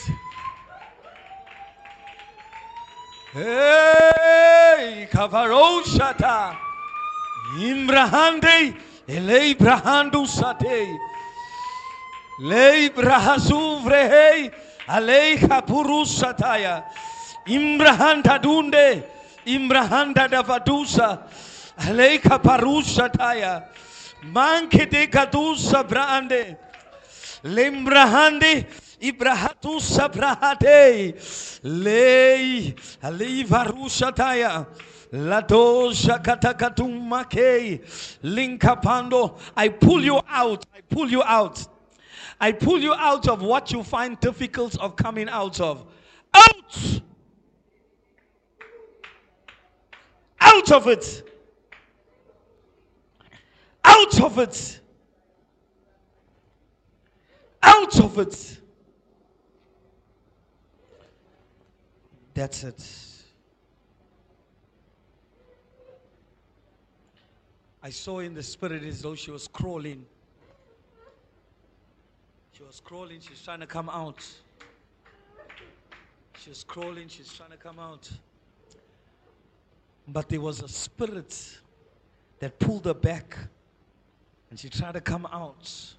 [3.32, 6.56] Hey, Kavaroshata.
[7.60, 8.74] Imbrahande,
[9.06, 10.98] Elei Brahandu Sate.
[12.40, 14.52] Lei Brahasuvre,
[14.88, 16.82] Alei Kapurusataya.
[17.46, 19.04] Imbrahanda Dunde,
[19.46, 21.22] Imbrahanda Davadusa.
[21.86, 23.64] Alei Kaparusataya.
[24.24, 26.56] Manke de Kadusa Brande.
[27.44, 28.66] Lembrahande
[29.00, 31.14] Ibrahatu Sabrahate
[31.62, 34.66] Lei Alivarushataya
[35.12, 37.80] Ladosha Katakatumake
[38.22, 41.66] Linkapando I pull you out I pull you out.
[42.40, 45.86] I pull you out of what you find difficult of coming out of.
[46.34, 47.00] Out!
[50.40, 51.22] Out of it
[53.86, 54.80] out of it
[57.66, 58.58] out of it.
[62.34, 62.84] That's it.
[67.82, 70.04] I saw in the spirit as though she was crawling.
[72.52, 74.26] She was crawling, she's trying to come out.
[76.38, 78.10] She was crawling, she's trying to come out.
[80.08, 81.60] But there was a spirit
[82.38, 83.36] that pulled her back.
[84.50, 85.94] And she tried to come out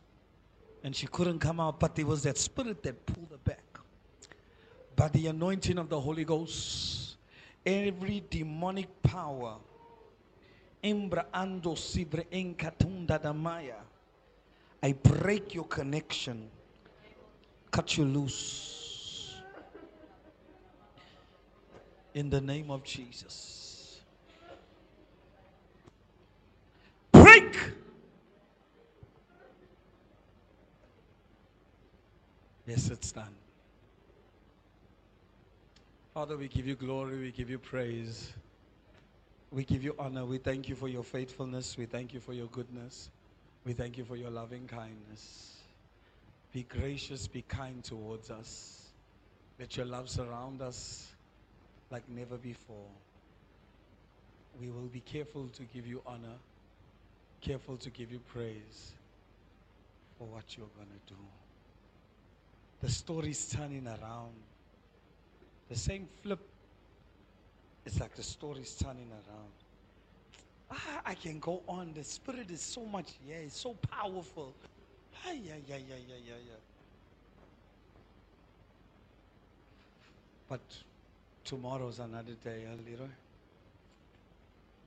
[0.84, 3.64] and she couldn't come out, but there was that spirit that pulled her back.
[4.96, 7.18] By the anointing of the Holy Ghost,
[7.66, 9.58] every demonic power,
[14.84, 16.50] I break your connection,
[17.72, 19.36] cut you loose.
[22.14, 24.00] In the name of Jesus.
[27.12, 27.56] Break!
[32.68, 33.34] Yes, it's done.
[36.14, 38.34] Father, we give you glory, we give you praise,
[39.52, 40.26] we give you honor.
[40.26, 43.10] We thank you for your faithfulness, we thank you for your goodness,
[43.66, 45.54] we thank you for your loving kindness.
[46.52, 48.92] Be gracious, be kind towards us.
[49.60, 51.08] Let your love surround us
[51.90, 52.90] like never before.
[54.60, 56.36] We will be careful to give you honor,
[57.40, 58.94] careful to give you praise
[60.18, 61.20] for what you're going to do.
[62.82, 64.34] The story's turning around.
[65.70, 66.40] The same flip,
[67.86, 69.52] it's like the story's turning around.
[70.72, 71.94] Ah, I can go on.
[71.94, 74.54] The spirit is so much, yeah, it's so powerful.
[75.26, 76.56] Ah, yeah, yeah, yeah, yeah, yeah, yeah.
[80.50, 80.62] But
[81.44, 83.10] tomorrow's another day, huh, Leroy?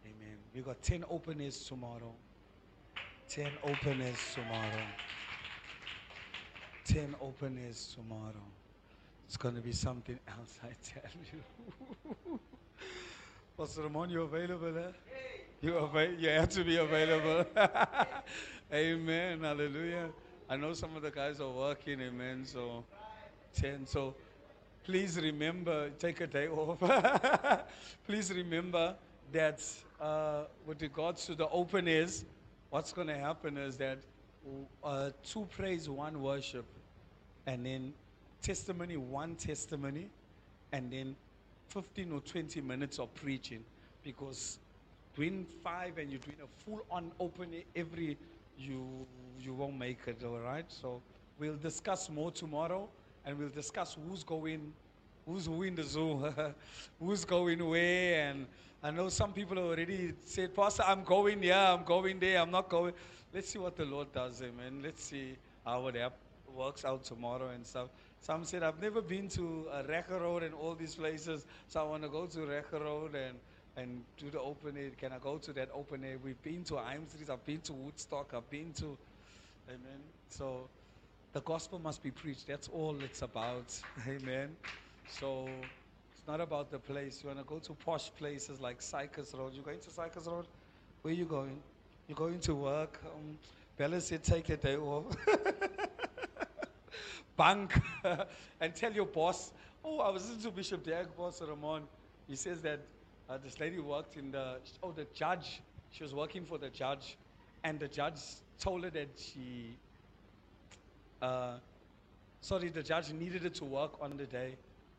[0.06, 0.36] Amen.
[0.54, 2.14] We got 10 openers tomorrow.
[3.28, 4.86] 10 openers tomorrow.
[6.92, 8.46] 10 openers tomorrow.
[9.28, 12.40] It's going to be something else, I tell you.
[13.56, 14.76] Pastor Ramon, you available?
[14.76, 14.90] Eh?
[15.60, 17.46] You, ava- you have to be available.
[18.74, 19.40] amen.
[19.40, 20.08] Hallelujah.
[20.48, 22.00] I know some of the guys are working.
[22.00, 22.44] Amen.
[22.44, 22.82] So,
[23.54, 23.86] 10.
[23.86, 24.16] So,
[24.82, 26.80] please remember, take a day off.
[28.04, 28.96] please remember
[29.30, 29.62] that
[30.00, 32.24] uh, with regards to the open is,
[32.70, 33.98] what's going to happen is that
[34.82, 36.64] uh, two praise, one worship,
[37.50, 37.92] and then
[38.40, 40.08] testimony, one testimony,
[40.72, 41.16] and then
[41.68, 43.64] 15 or 20 minutes of preaching.
[44.04, 44.60] Because
[45.16, 48.16] doing five and you're doing a full on open every,
[48.56, 48.86] you,
[49.40, 50.64] you won't make it, all right?
[50.68, 51.02] So
[51.40, 52.88] we'll discuss more tomorrow,
[53.26, 54.72] and we'll discuss who's going,
[55.26, 56.32] who's who in the zoo,
[57.00, 58.46] who's going where, and
[58.80, 62.68] I know some people already said, Pastor, I'm going here, I'm going there, I'm not
[62.68, 62.94] going.
[63.34, 64.82] Let's see what the Lord does, amen.
[64.84, 67.90] Let's see how it hap- works out tomorrow and stuff.
[68.20, 72.02] Some said, I've never been to uh, Road and all these places, so I want
[72.02, 73.38] to go to Recker Road and,
[73.76, 74.90] and do the open air.
[74.90, 76.18] Can I go to that open air?
[76.18, 78.98] We've been to Heim Street, I've been to Woodstock, I've been to,
[79.68, 80.00] amen.
[80.28, 80.70] So
[81.32, 82.46] the gospel must be preached.
[82.46, 83.74] That's all it's about,
[84.08, 84.56] amen.
[85.06, 85.70] So
[86.12, 87.22] it's not about the place.
[87.22, 89.54] You want to go to posh places like Sycus Road.
[89.54, 90.46] You're going to Sycus Road?
[91.02, 91.62] Where are you going?
[92.06, 93.00] You're going to work?
[93.04, 93.38] Um,
[93.76, 95.16] Bella said, take a day off.
[97.40, 97.72] Bank
[98.60, 99.52] and tell your boss.
[99.82, 101.84] Oh, I was listening to Bishop Derek Boss Ramon.
[102.28, 102.80] He says that
[103.30, 105.62] uh, this lady worked in the oh the judge.
[105.90, 107.16] She was working for the judge,
[107.64, 108.20] and the judge
[108.58, 109.78] told her that she.
[111.22, 111.54] Uh,
[112.42, 114.56] sorry, the judge needed her to work on the day,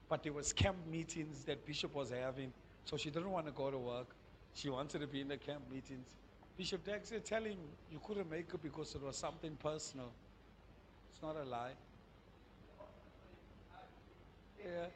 [0.09, 2.51] but there was camp meetings that Bishop was having,
[2.85, 4.15] so she didn't want to go to work.
[4.55, 6.07] She wanted to be in the camp meetings.
[6.57, 7.57] Bishop Dag said, tell him
[7.91, 10.11] you couldn't make it because it was something personal.
[11.11, 11.73] It's not a lie.
[14.63, 14.87] Yeah.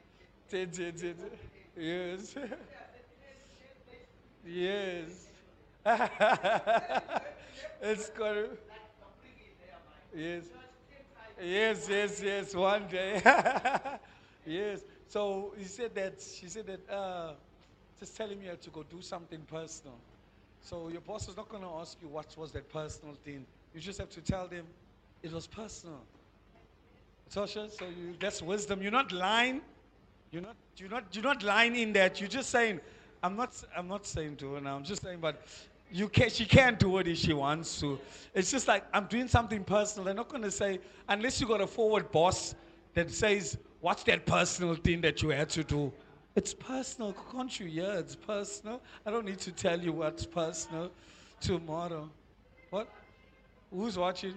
[1.76, 2.34] Yes.
[4.44, 5.26] yes.
[7.82, 8.48] it's to.
[10.14, 10.44] Yes.
[11.42, 13.20] Yes, yes, yes, one day.
[14.46, 14.80] yes.
[15.08, 17.32] So he said that, she said that, uh,
[17.98, 19.98] just telling me to go do something personal.
[20.60, 23.46] So your boss is not going to ask you what was that personal thing.
[23.74, 24.66] You just have to tell them
[25.22, 26.02] it was personal.
[27.32, 28.82] Tosha, so you, that's wisdom.
[28.82, 29.60] You're not lying.
[30.30, 32.20] You're not, you're not, you're not lying in that.
[32.20, 32.80] You're just saying,
[33.22, 34.76] I'm not, I'm not saying to her now.
[34.76, 35.42] I'm just saying, but
[35.90, 37.98] you can, she can't do it if she wants to.
[38.34, 40.04] It's just like I'm doing something personal.
[40.04, 42.54] They're not going to say unless you got a forward boss
[42.94, 45.92] that says, "What's that personal thing that you had to do?"
[46.34, 47.66] It's personal, can't you?
[47.66, 48.82] Yeah, it's personal.
[49.06, 50.90] I don't need to tell you what's personal
[51.40, 52.10] tomorrow.
[52.70, 52.88] What?
[53.70, 54.34] Who's watching?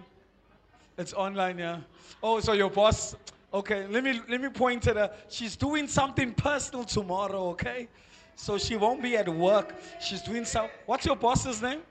[1.00, 1.80] It's online, yeah.
[2.22, 3.16] Oh, so your boss.
[3.54, 5.10] Okay, let me let me point at her.
[5.30, 7.88] She's doing something personal tomorrow, okay?
[8.36, 9.76] So she won't be at work.
[10.02, 10.68] She's doing some.
[10.86, 11.84] What's your boss's name?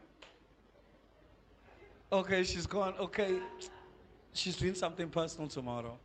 [2.12, 2.94] Okay, she's gone.
[3.00, 3.38] Okay,
[4.34, 5.98] she's doing something personal tomorrow.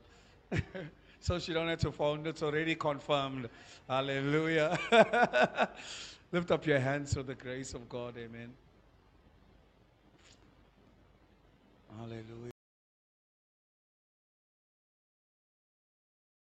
[1.19, 2.25] so she don't have to phone.
[2.25, 3.49] It's already confirmed.
[3.89, 4.79] Hallelujah.
[6.31, 8.15] Lift up your hands for the grace of God.
[8.17, 8.53] Amen.
[11.99, 12.52] Hallelujah.